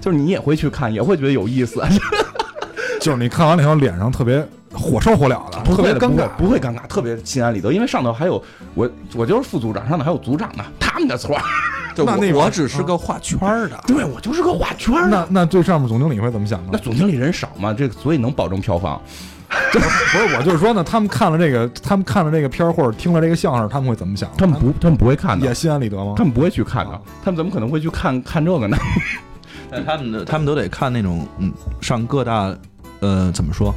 [0.01, 1.83] 就是你也会去看，也会觉得有意思，
[3.01, 8.43] 就是你看完了以后，脸上特别火烧火燎的，特别尴尬，不会尴尬，特别心安理得，因为上头还有
[8.75, 11.37] 我，我就是副组长，上头还有组长呢，他们的错，
[11.95, 15.27] 就 我那那我只是个画圈儿的，对我就是个画圈儿的。
[15.31, 16.79] 那那最上面总经理会怎么想呢那？
[16.79, 19.01] 总经理人少嘛，这所以能保证票房。
[19.73, 24.29] 不是，我就是说呢，他们看了这个，他们看了这个片儿或者听了这个相声，他们会怎么想？
[24.37, 26.15] 他们不，他们不会看的也，心安理得吗？
[26.17, 28.77] 他们不会去看的啊，他们怎么可能会去看看这个呢？
[29.71, 32.53] 但他们的他们都得看那种嗯，上各大
[32.99, 33.73] 呃怎么说，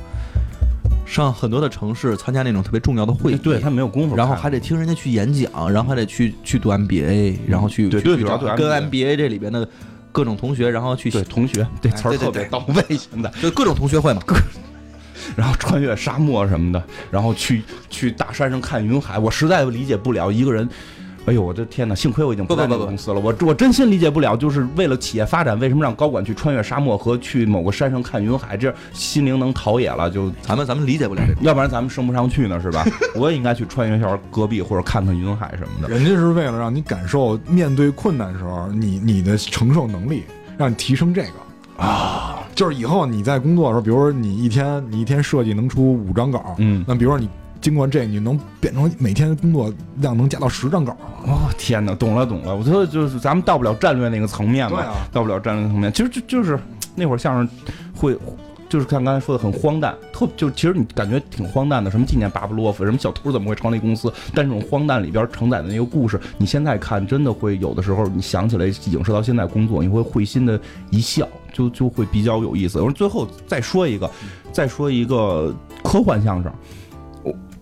[1.08, 9.68] 上很多的城市参加那种特别重要的会议，对他没有功夫，然后还得听人家去演讲，然后还得去去读 MBA，然后去对对主要对跟 MBA 这里边的
[10.12, 13.32] 各种同学，然后去对同学这词儿特别到位，现在。
[13.42, 14.36] 就各种同学会嘛，各
[15.36, 20.68] 然后穿越沙漠什么的，然后去去大山上看云海，我实在理解不了一个人。
[21.28, 21.94] 哎呦，我的天哪！
[21.94, 31.22] 幸亏我已经不不不不那个公司了，我我真心理解不了，就是为了企业发展，为什么让高管去穿越沙漠和去某个山上看云海，这心灵能陶冶了，就咱们咱们理解不了。
[31.42, 32.86] 要不然咱们升不上去呢，是吧？
[33.14, 35.94] 我也应该去穿越一下戈壁或者看看云海什么的。
[35.94, 40.24] 人家是为了让你感受面对困难的时候你你的承受能力，
[40.58, 42.48] 让你提升这个啊。
[42.56, 47.28] 就是以后你在工作的时候，比如说你一天你一天设计能出五张稿，嗯那比如说你
[47.62, 51.00] 经过这，你能变成每天工作量能加到十张稿了。
[51.28, 55.92] 哦天哪，懂了懂了，我觉得就是咱们到不了战略那个层面嘛，啊到不了战略层面。
[55.92, 56.60] 其实就就是
[56.96, 57.50] 那会儿相声
[57.96, 58.18] 会。
[58.70, 64.12] 就是像刚才说的很荒诞，特就其实你感觉挺荒诞的，什么纪念巴布洛夫，什么小偷怎么会成立公司？
[64.36, 72.78] 但这种荒诞里边承载的那个故事，你现在看真的会有的时候，你想起来影射到现在工作，你会会心的一笑，就就会比较有意思。
[72.80, 74.12] 我说最后再说一个，
[74.52, 76.77] 再说一个科幻相声，我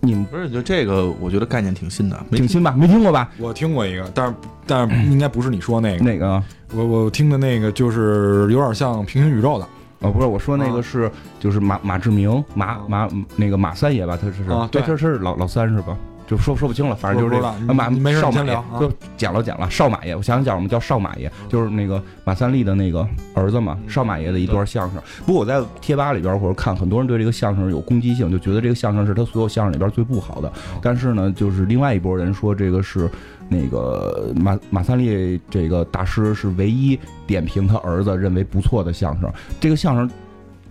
[0.06, 2.74] 你们不是，就这个，我觉得概念挺新的，挺新吧？
[2.78, 3.28] 没听过吧？
[3.38, 4.34] 我听过一个，但是
[4.66, 6.44] 但是应该不是你说那个，哪个啊？
[6.74, 9.66] 我我听的那个就是有点像平行宇宙的
[10.00, 15.96] 哦，不是，我说那个啊是就是马马志明马啊马那个马三爷吧，他是啊对对，他是老老三是吧？
[16.26, 25.00] 就说说不清了，反正就是这个马没事少马爷你先聊啊就讲了讲了少马爷，我想想叫什么叫少马爷，就是那个马三立的那个儿子嘛，少马爷的一段相声。
[25.24, 30.52] 不过我在贴吧里边或者看很多人对这个相声有攻击性，就觉得这个相声是他所有相声里边最不好的。
[30.82, 33.08] 但是呢，就是另外一拨人说这个是
[33.48, 39.32] 那个马马三立这个大师是唯一点评他儿子认为不错的相声。
[39.60, 40.10] 这个相声，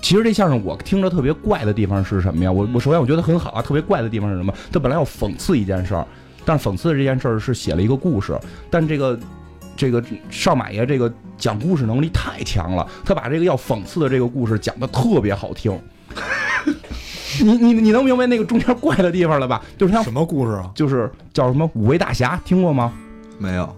[0.06, 2.52] 其实这相声我听着特别怪的地方是什么呀？
[2.52, 4.54] 我我首先我觉得很好啊，特别怪的地方是什么？
[4.72, 6.06] 他本来要讽刺一件事儿，
[6.46, 8.40] 但是讽刺的这件事儿是写了一个故事，
[8.70, 9.20] 但这个。
[9.78, 15.78] 这个少马爷这个讲故事能力太强了，他把这个要讽刺的这个故事讲的特别好听。
[17.44, 19.62] 你你你能明白那个中间怪的地方了吧？
[19.78, 20.72] 就是像什么故事啊？
[20.74, 22.94] 就是叫什么五位大侠，听过吗？
[23.38, 23.76] 没有。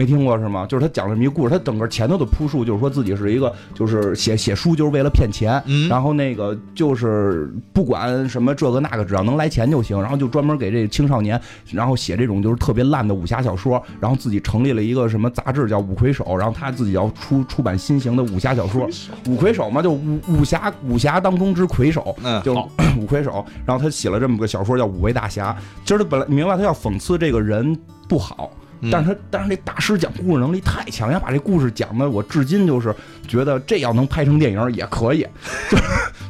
[0.00, 0.64] 没听过是吗？
[0.66, 11.38] 就是他讲了这么一个故事，他整个前头的铺述就是说自己是一个，就是写写书就是为了骗钱，嗯然后那个就是不管什么这个那个，只要能来钱就行，然后就专门给这青少年，
[11.70, 18.88] 然后写这种就是特别烂的武侠小说，然后自己成立了一个什么杂志叫五魁首，然后他自己要出出版新型的武侠小说，
[19.28, 22.54] 五魁首嘛，就武武侠武侠当中之魁首，就
[22.98, 25.52] 五 魁首，然后他写了这么个小说叫《五位大侠》，
[25.84, 27.78] 其实他本来明白他要讽刺这个人
[28.08, 28.50] 不好。
[28.80, 28.90] 嗯。
[28.90, 32.94] 但是他，但是这大师讲故事能力太强，人家把这故事讲的，我至今就是
[33.26, 35.26] 觉得这要能拍成电影也可以，
[35.70, 35.78] 就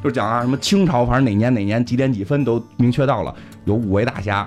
[0.04, 3.34] 就讲啊什么清朝，反正哪年哪年几点几分都明确到了，
[3.64, 4.46] 有五位大侠，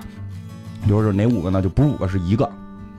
[0.84, 1.62] 比如说哪五个呢？
[1.62, 2.50] 就不是五个，是一个，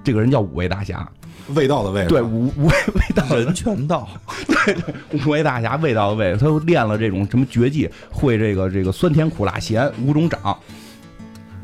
[0.04, 1.08] 这个人叫五位大侠，
[1.54, 2.06] 味道的味。
[2.08, 4.08] 对，五五味 味道的人全道，
[4.48, 4.76] 对
[5.12, 10.58] 五位大侠味道的味，他又练了这种什么绝技，会这个这个酸甜苦辣咸五种掌，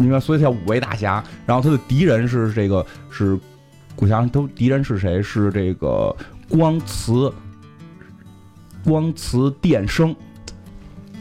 [0.02, 0.20] 你看？
[0.20, 1.24] 所以他叫五位大侠。
[1.46, 3.38] 然后他的敌人是这个是，
[3.96, 5.22] 古侠都敌人是谁？
[5.22, 6.16] 是这个
[6.50, 7.32] 光磁
[8.84, 10.16] 光磁电声。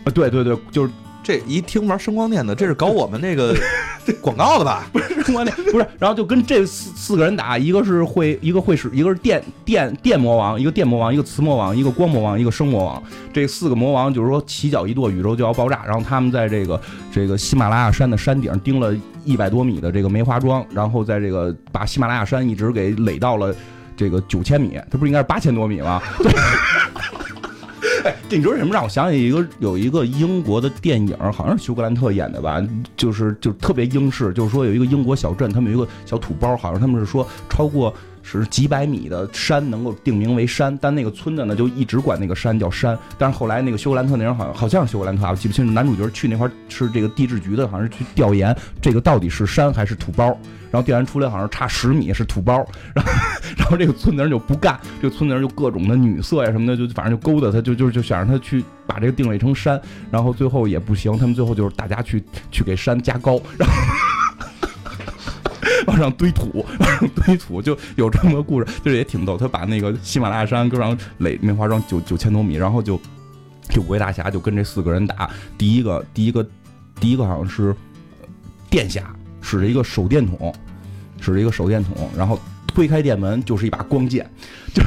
[0.04, 0.92] 啊，对对对，就是
[1.22, 3.54] 这一听玩声光电的，这是搞我们那个
[4.20, 4.86] 广告的吧？
[4.92, 13.02] 不是声光电不是，然后就跟这四四个人打，一个是会，一个会使，一个是电电电魔王，一个电魔王，一个磁魔王，一个光魔王，一个声魔王。
[13.32, 15.82] 这四个魔王就是说起脚一跺，宇宙就要爆炸。
[15.86, 16.80] 然后他们在这个
[17.12, 18.94] 这个喜马拉雅山的山顶钉了
[19.24, 23.54] 一百多米的这个梅花桩，然后在这个把喜马拉雅山一直给垒到了。
[23.96, 26.00] 这个九千米，它不是应该是八千多米吗？
[28.36, 32.62] 你知道什么让我想起一个有一个英国的电影，好像是休格兰特演的吧？
[32.96, 42.96] 就是就特别英式，就是说有一个英国小镇，他们有一个小土包，好像他们是说超过是几百米的山能够定名为山，但那个村子呢就一直管那个山叫山。
[43.18, 45.72] 但是后来那个休格兰特那人好像好像是休格兰特啊，我记不清楚。
[45.72, 50.38] 男主角去那块是这个地质局的，好像是去调研这个到底是山还是土包。
[50.70, 52.56] 然后电源出来好像差十米是土包，
[52.94, 53.12] 然后
[53.58, 63.74] 然后这个村子人就不干，这个村子人就各种的女色呀什么的，就反正就勾搭他，就就就想让他去把这个定位成山，然后最后也不行，他们最后就是大家去去给山加高， 然后
[65.86, 69.36] 往上堆土，往上堆土，就有这么个故事，就是也挺逗。
[69.36, 73.00] 他把那个喜马拉雅山跟上垒梅花桩九九千多米，然后就
[73.68, 76.46] 就五位大侠就跟这四个人打，第一个第一个
[77.00, 77.74] 第一个好像是
[78.68, 79.12] 殿下。
[79.40, 80.52] 使着一个手电筒，
[81.20, 84.28] 使着一个手电筒，然后推开店门就是一把光剑，
[84.74, 84.82] 就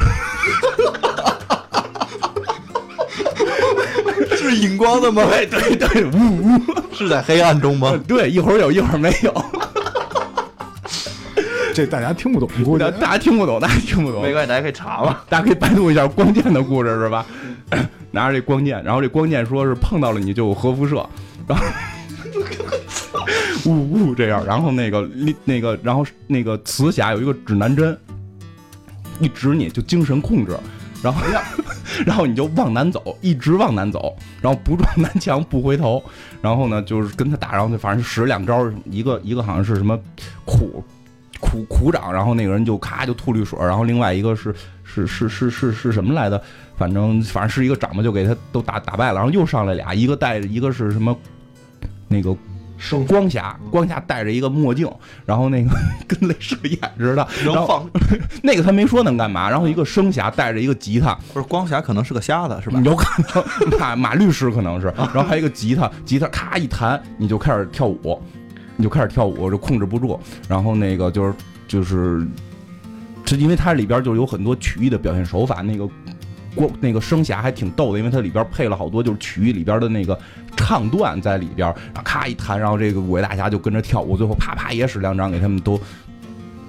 [4.36, 5.24] 是 荧光的吗？
[5.30, 6.60] 对对对，呜呜，
[6.94, 8.00] 是在黑暗中吗？
[8.08, 9.46] 对，一会儿有一会儿没有，
[11.74, 17.26] 这大家听不懂，估计 大家听不懂，大家听不懂，没关系，大家可以查嘛，大家可以百度一下光剑的故事是吧？
[18.12, 21.04] 拿着这光剑，然后这光剑说是碰到了你就有核辐射，
[21.48, 21.66] 然后。
[23.66, 25.10] 呜呜，这样，然后那个
[25.46, 27.98] 那个，然后那个慈霞有一个指南针，
[29.20, 30.58] 一指你就精神控制，
[31.02, 31.22] 然后
[32.06, 36.04] 然后你就往南走，一直往南走，然后不撞南墙不回头，
[36.42, 39.98] 然后呢就是跟他打，然后就反正使两招，一个一个好像是什么
[40.46, 40.84] 苦
[41.40, 44.54] 苦苦掌，然后那个人就咔就吐绿水，然后另外一个是
[44.84, 46.42] 是是是是是什么来的，
[46.76, 51.16] 反正反正是一个掌嘛，就给他都打打败了，然后又上来俩，一个带着一个是什么
[52.08, 52.36] 那个。
[53.08, 54.90] 光侠，光侠戴着一个墨镜，
[55.26, 55.70] 然后那个
[56.08, 57.90] 跟镭射眼似的，然后
[58.44, 59.50] 那个他没说能干嘛。
[59.50, 62.82] 然后一个声侠带着一个吉他，不是光侠可能是个瞎子是吧？
[62.84, 68.22] 有可能马马律师可能是，然后还有一个吉他，吉他咔一弹你就开始跳舞，
[68.76, 70.20] 你就开始跳舞就控制不住。
[70.48, 71.34] 然后那个就是
[71.68, 72.28] 就是，
[73.26, 75.90] 是因为它里边就有很多曲艺的表现手法，那个。
[76.56, 80.16] 光那个声侠还挺逗的，因为它里边配了好多就是曲艺里边的那个
[80.56, 85.80] 唱段在里边，然后咔一弹，然后这个五位大侠就跟着跳舞，最后啪啪也使两掌给他们都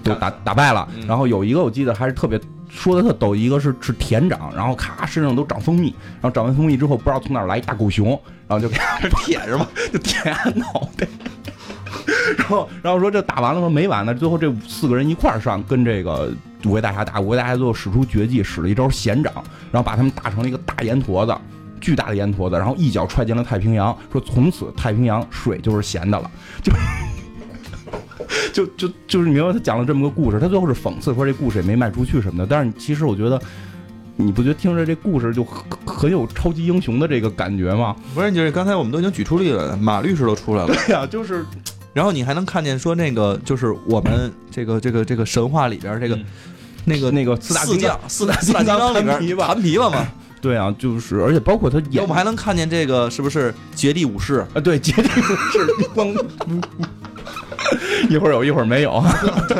[0.03, 0.89] 都打打败了。
[1.07, 8.09] 然后有一个我记得还是特别说的特逗，一个是是舔掌，然后咔身上都长蜂蜜，然后长完蜂蜜之后不知道从哪来一大狗熊，
[8.47, 8.76] 然后就给
[9.24, 9.66] 舔是吧？
[9.93, 11.07] 就舔脑袋。
[12.37, 13.70] 然后然后说这打完了吗？
[13.70, 16.32] 没完呢，最后这四个人一块上跟这个。
[16.66, 19.30] 五位大侠打五位大侠，最后使出绝技，使了一招闲掌，
[19.70, 21.37] 然后把他们打成了一个大烟坨子，
[21.81, 26.31] 巨大的烟坨子，然后一脚踹进了太平洋，说从此太平洋水就是咸的了，
[26.62, 26.72] 就
[28.53, 33.41] 就就就是你明白他讲了这么个故事，他最后是讽刺说这故事也没卖出去什么的，但是其实我觉得，
[34.16, 37.95] 你不觉得听着这故事就很很有超级英雄的这个感觉吗？
[38.14, 41.45] 不是，就是刚才我们都已经举出例子了，马律师都出来了，对呀，就是。
[41.93, 46.18] 然后你还能看见说那个就是我们这个这个这个神话里边这个
[46.87, 50.05] 那个那个四大金刚四大金刚里边弹琵琶嘛？
[50.45, 54.61] 对啊，就是而且包括他演，我们还能看见这个是不是绝地武士啊？
[54.62, 56.07] 对，绝地武士 光
[58.11, 59.03] 一会儿有一会儿没有。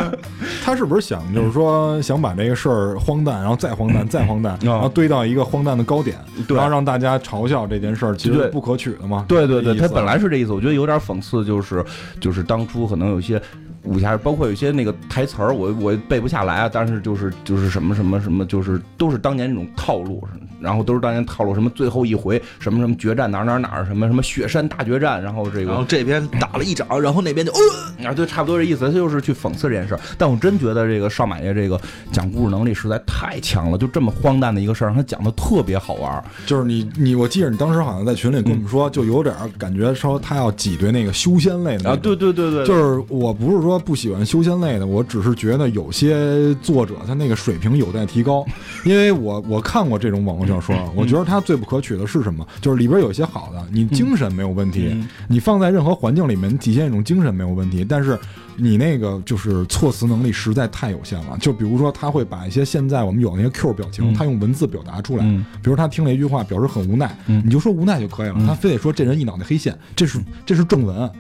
[0.63, 6.19] 他是不是想就是说想把这个事儿荒诞，然后再荒诞再荒诞，然后堆到一个荒诞的高点，
[6.49, 9.25] 然后让大家嘲笑这件事儿其实不可取的嘛？
[9.27, 11.83] 对对对，他本来是这意思，我觉得有点讽刺，就是
[12.21, 13.41] 就是当初可能有些。
[13.85, 16.71] 武侠包括有些那个台词儿，我我背不下来啊。
[16.73, 20.23] 但是就是就是什么什么什么，就是都是当年那种套路，
[20.61, 21.55] 然后都是当年套路。
[21.55, 28.87] 什么最后一回什么什么决战哪哪哪什么什么雪山大决战，然后这个然后这边打了一掌，然后那边就呃啊，对，差不多这意思。
[28.87, 30.01] 他就是去讽刺这件事儿。
[30.19, 31.81] 但我真觉得这个少马爷这个
[32.11, 36.25] 讲故事能力实在太强了，就这么荒诞的一个事儿，他讲的特别好玩。
[36.47, 41.97] 就是你你，我记得你当时好像在群里跟我们说，就有点感觉说他要挤兑那个修仙类的啊。
[41.97, 44.55] 对对对对，就是我不是说不喜欢修仙。
[44.61, 48.47] 类的，我只是觉得有些作者他那个水平有待提高，
[48.85, 52.47] 因为我我看过这种网络小说，我觉得它最不可取的是什么？
[52.61, 54.95] 就是里边有些好的，你精神没有问题，
[55.29, 58.19] 你放在任何环境里面体现一种精神没有问题，但是。
[58.57, 65.25] 你那个就是措辞能力实在太有限了，就比如说他会把一些现在我们有那些 Q 表情，他用文字表达出来，
[65.63, 71.11] 比如他听了一句话表示很无奈，你就说无奈就可以了，他非得说这人一脑袋黑线，这是这是正文，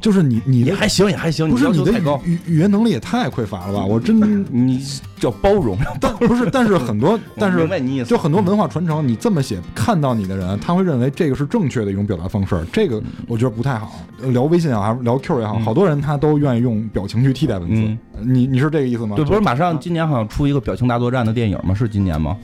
[0.00, 1.92] 就是你你也还行也还行，不是你的
[2.24, 3.84] 语语言能力也太匮乏了吧？
[3.84, 4.18] 我真
[4.50, 4.84] 你
[5.18, 7.68] 叫包容，但不是，但是很多，但是
[8.04, 13.92] 就很多文化传承，你这么写，看到你的人他会认为这个是正确的一种表达方式，这个我觉得不太好。
[14.32, 16.78] 聊微信也好，还是聊 Q 也好，好多人他都愿意用。
[16.90, 17.82] 表情去替代文字，
[18.22, 19.14] 你你是这个意思吗？
[19.14, 21.74] 对，不是马上今年好像出一个表情大作战的电影吗？
[21.74, 22.36] 是今年吗？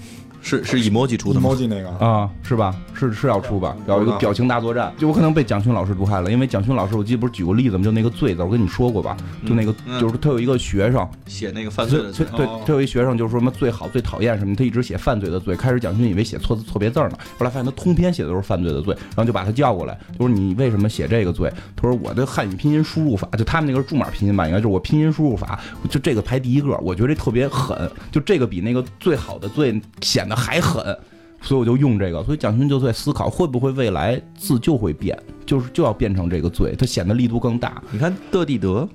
[0.45, 2.77] 是是 emoji 出的吗？emoji 那个，啊，是吧？
[2.93, 3.75] 是是要出吧？
[3.89, 7.83] 要有一个表情大作战，就我可能被蒋勋老师毒害了，因为蒋勋老师，我记得不是举过例子吗？
[7.83, 9.17] 就那个罪字，我跟你说过吧？
[9.47, 12.27] 就那个，嗯就是他有一个学生，写那个犯罪的罪。
[12.37, 15.57] 对对，他有一学生就是说什么最好、最讨厌什么，他一直写犯罪的罪。
[15.57, 21.51] 开始蒋勋以为写错字错别字呢，后来发现他通篇写的都是犯罪的罪，然后就把他叫过来，就说你为什么写这个罪？
[21.75, 30.97] 他说我的汉语拼音输入法，就他们那个是注码拼音吧，应该就是我拼音输入法，就这个排第一个，我觉得这特别狠，就这个比那个最好的罪显得还狠。
[31.43, 35.15] 所以我就用这个，所以蒋勋就在思考，会不会未来字就会变，
[35.45, 38.89] 就是就要变成这个罪，它显得力度更大，你看德地德，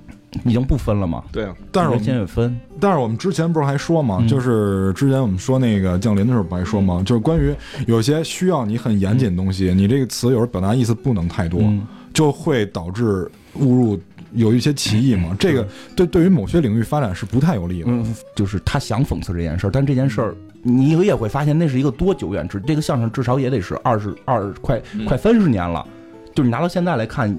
[0.44, 1.22] 已经不分了吗？
[1.30, 4.18] 对啊，但是我们现在分，但是我们之前不是还说吗？
[4.22, 7.00] 嗯就是之前我们说那个降临的时候不还说吗？
[7.06, 7.54] 就是关于
[7.86, 14.00] 有些需要你很严谨的东西，你这个词有时候表达意思不能太多，嗯就会导致误入
[14.32, 15.36] 有一些歧义嘛。
[15.38, 15.64] 这个
[15.94, 17.86] 对对于某些领域发展是不太有利的。
[17.88, 25.86] 嗯，就是他想讽刺这件事儿，但这件事儿你也会发现，那是一个多久远之，这个相声至少也得是二十二快嗯快三十年了，
[26.34, 27.36] 就是你拿到现在来看。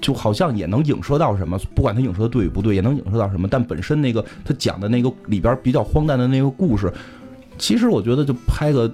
[0.00, 3.48] 就好像也能影射到什么，不管他影射的对与不对，也能影射到什么。
[3.50, 6.92] 但本身那个他讲的那个里边比较荒诞的那个故事，
[7.58, 8.88] 其实我觉得就拍个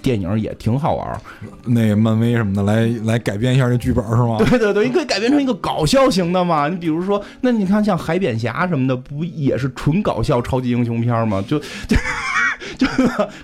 [0.00, 1.20] 电影也挺好玩。
[1.66, 4.38] 那个漫威什么的来来改编一下这剧本是吗？
[4.38, 6.70] 对对对，你可以改编成一个搞笑型的嘛。
[6.70, 11.44] 你比如说，那你看像海扁侠什么的，不也是纯搞笑超级英雄片吗？
[11.46, 11.96] 就就
[12.78, 12.86] 就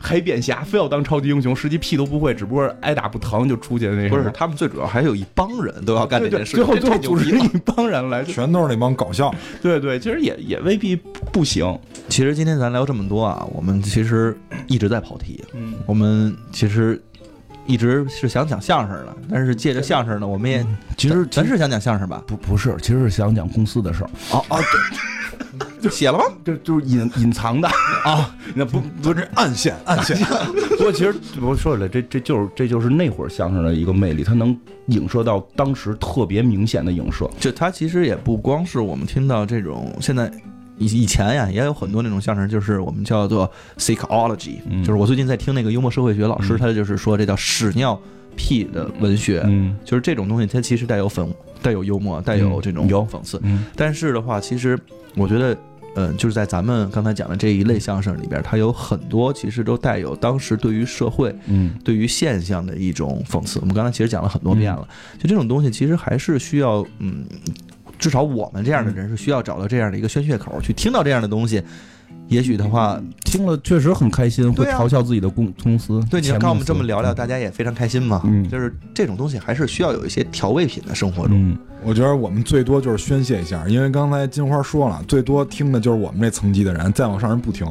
[0.01, 4.17] 海扁侠非要当超级英雄，实际屁都不会，只不过挨打不疼就出去那不。
[4.17, 9.35] 是他们最主要还有一帮人都要干这件事，最后这最后组织一帮人来，全都是那帮搞笑。
[9.63, 10.97] 对对，其实也也未必
[11.33, 11.79] 不行。
[12.09, 15.45] 其实今天咱聊这么多啊，我们其实一直在跑题。
[15.55, 17.01] 嗯，我们其实
[17.67, 20.65] 一直是想讲相声的，但是借着相声呢，我们也
[20.97, 22.23] 其实咱是想讲相声吧？
[22.27, 24.59] 不不是，其实是想讲公司的事儿，哦哦，
[25.81, 26.25] 对，写了吗？
[26.45, 27.69] 就就是隐隐藏的
[28.05, 28.35] 啊。
[28.55, 30.17] 那不不是暗线，暗线。
[30.77, 34.57] 不过其实我说起来，这这就是这就是那会儿相声的一个魅力，它能
[34.87, 37.29] 影射到当时特别明显的影射。
[37.39, 40.31] 就它其实也不光是我们听到这种现在。
[40.79, 44.85] 以以前呀，也有很多那种相声，就是我们叫做 psychology，、嗯。
[44.85, 46.59] 就是我最近在听那个幽默社会学老师，嗯。
[46.59, 47.99] 他就是说这叫屎尿
[48.37, 49.77] 屁的文学，嗯。
[49.85, 51.29] 就是这种东西，它其实带有讽，
[51.63, 53.41] 带有幽默，带有这种有讽刺。
[53.43, 53.65] 嗯。
[53.75, 54.79] 但是的话，其实
[55.15, 55.57] 我觉得，
[55.95, 61.75] 嗯、就是在咱们刚才讲的这一类相声里边，它有很多其实都带有当时对于社会、嗯。
[61.83, 63.59] 对于现象的一种讽刺。
[63.61, 64.87] 我们刚才其实讲了很多遍了，
[65.19, 67.25] 就这种东西其实还是需要，嗯，
[68.07, 71.61] 至少我们这样的人是需要找到这样的一个宣泄口，去听到这样的东西。
[72.29, 76.03] 也许的话，听了确实很开心，会嘲笑自己的公公司。
[76.11, 78.21] 对你前看我们这么聊聊，大家也非常开心嘛。
[78.25, 81.37] 嗯就是这种东西还是需要有一些调味品的生活中。
[81.37, 87.67] 嗯，我觉得我们最多就是宣泄一下，因为刚才金花说了，最多听的就是我们这层级的人，再往上人不听，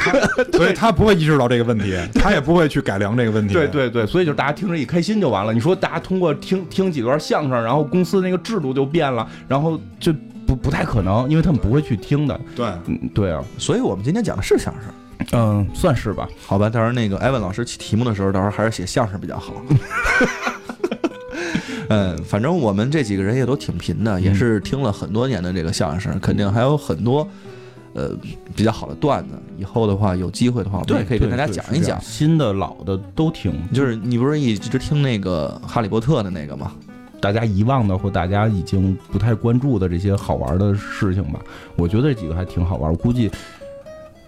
[0.52, 3.52] 所以他不会意识到这个问题， 他也不会去改良这个问题。
[3.52, 5.52] 对对对，所以就是大家听着一开心就完了。
[5.52, 10.14] 你说大家通过听听几段相声，然后公司那个制度就变了，然后就
[10.48, 12.40] 不不太可能，因为他们不会去听的。
[12.56, 14.84] 对，嗯，对啊，所以我们今天讲的是相声。
[15.32, 16.26] 嗯，算是吧。
[16.46, 19.52] 好吧，到时候那个艾文老师起题目的时候，到时候还是写相声比较好。
[21.90, 27.28] 嗯，反正我们这几个人也都挺贫的，也是听了很多年的这个相声，肯定还有很多
[27.92, 28.10] 呃
[28.56, 29.34] 比较好的段子。
[29.58, 32.00] 以后的话，有机会的话，我们也可以跟大家讲一讲。
[32.00, 36.72] 新的老的都听，就是你不是一直听那个《哈利波特》的那个吗？
[37.20, 41.40] 大家遗忘的或大家已经不太关注的这些好玩的事情吧。
[41.76, 43.30] 我觉得这几个还挺好玩，我估计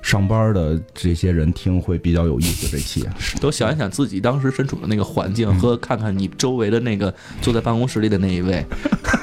[0.03, 2.66] 上班的这些人听会比较有意思。
[2.68, 3.07] 这期
[3.41, 8.64] 都想一想自己当时身处的那个环境，和看看你周围的那个坐在办公室里的那一位。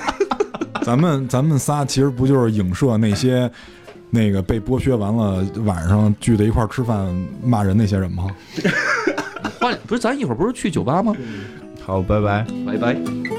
[0.84, 3.52] 咱们咱们仨其实不就是影射那些
[4.10, 7.14] 那个被剥削完了晚上聚在一块儿吃饭
[7.44, 8.28] 骂人那些人吗？
[9.60, 11.14] 换不是咱一会儿不是去酒吧吗？
[11.84, 12.46] 好，拜拜。
[12.66, 13.37] 拜拜。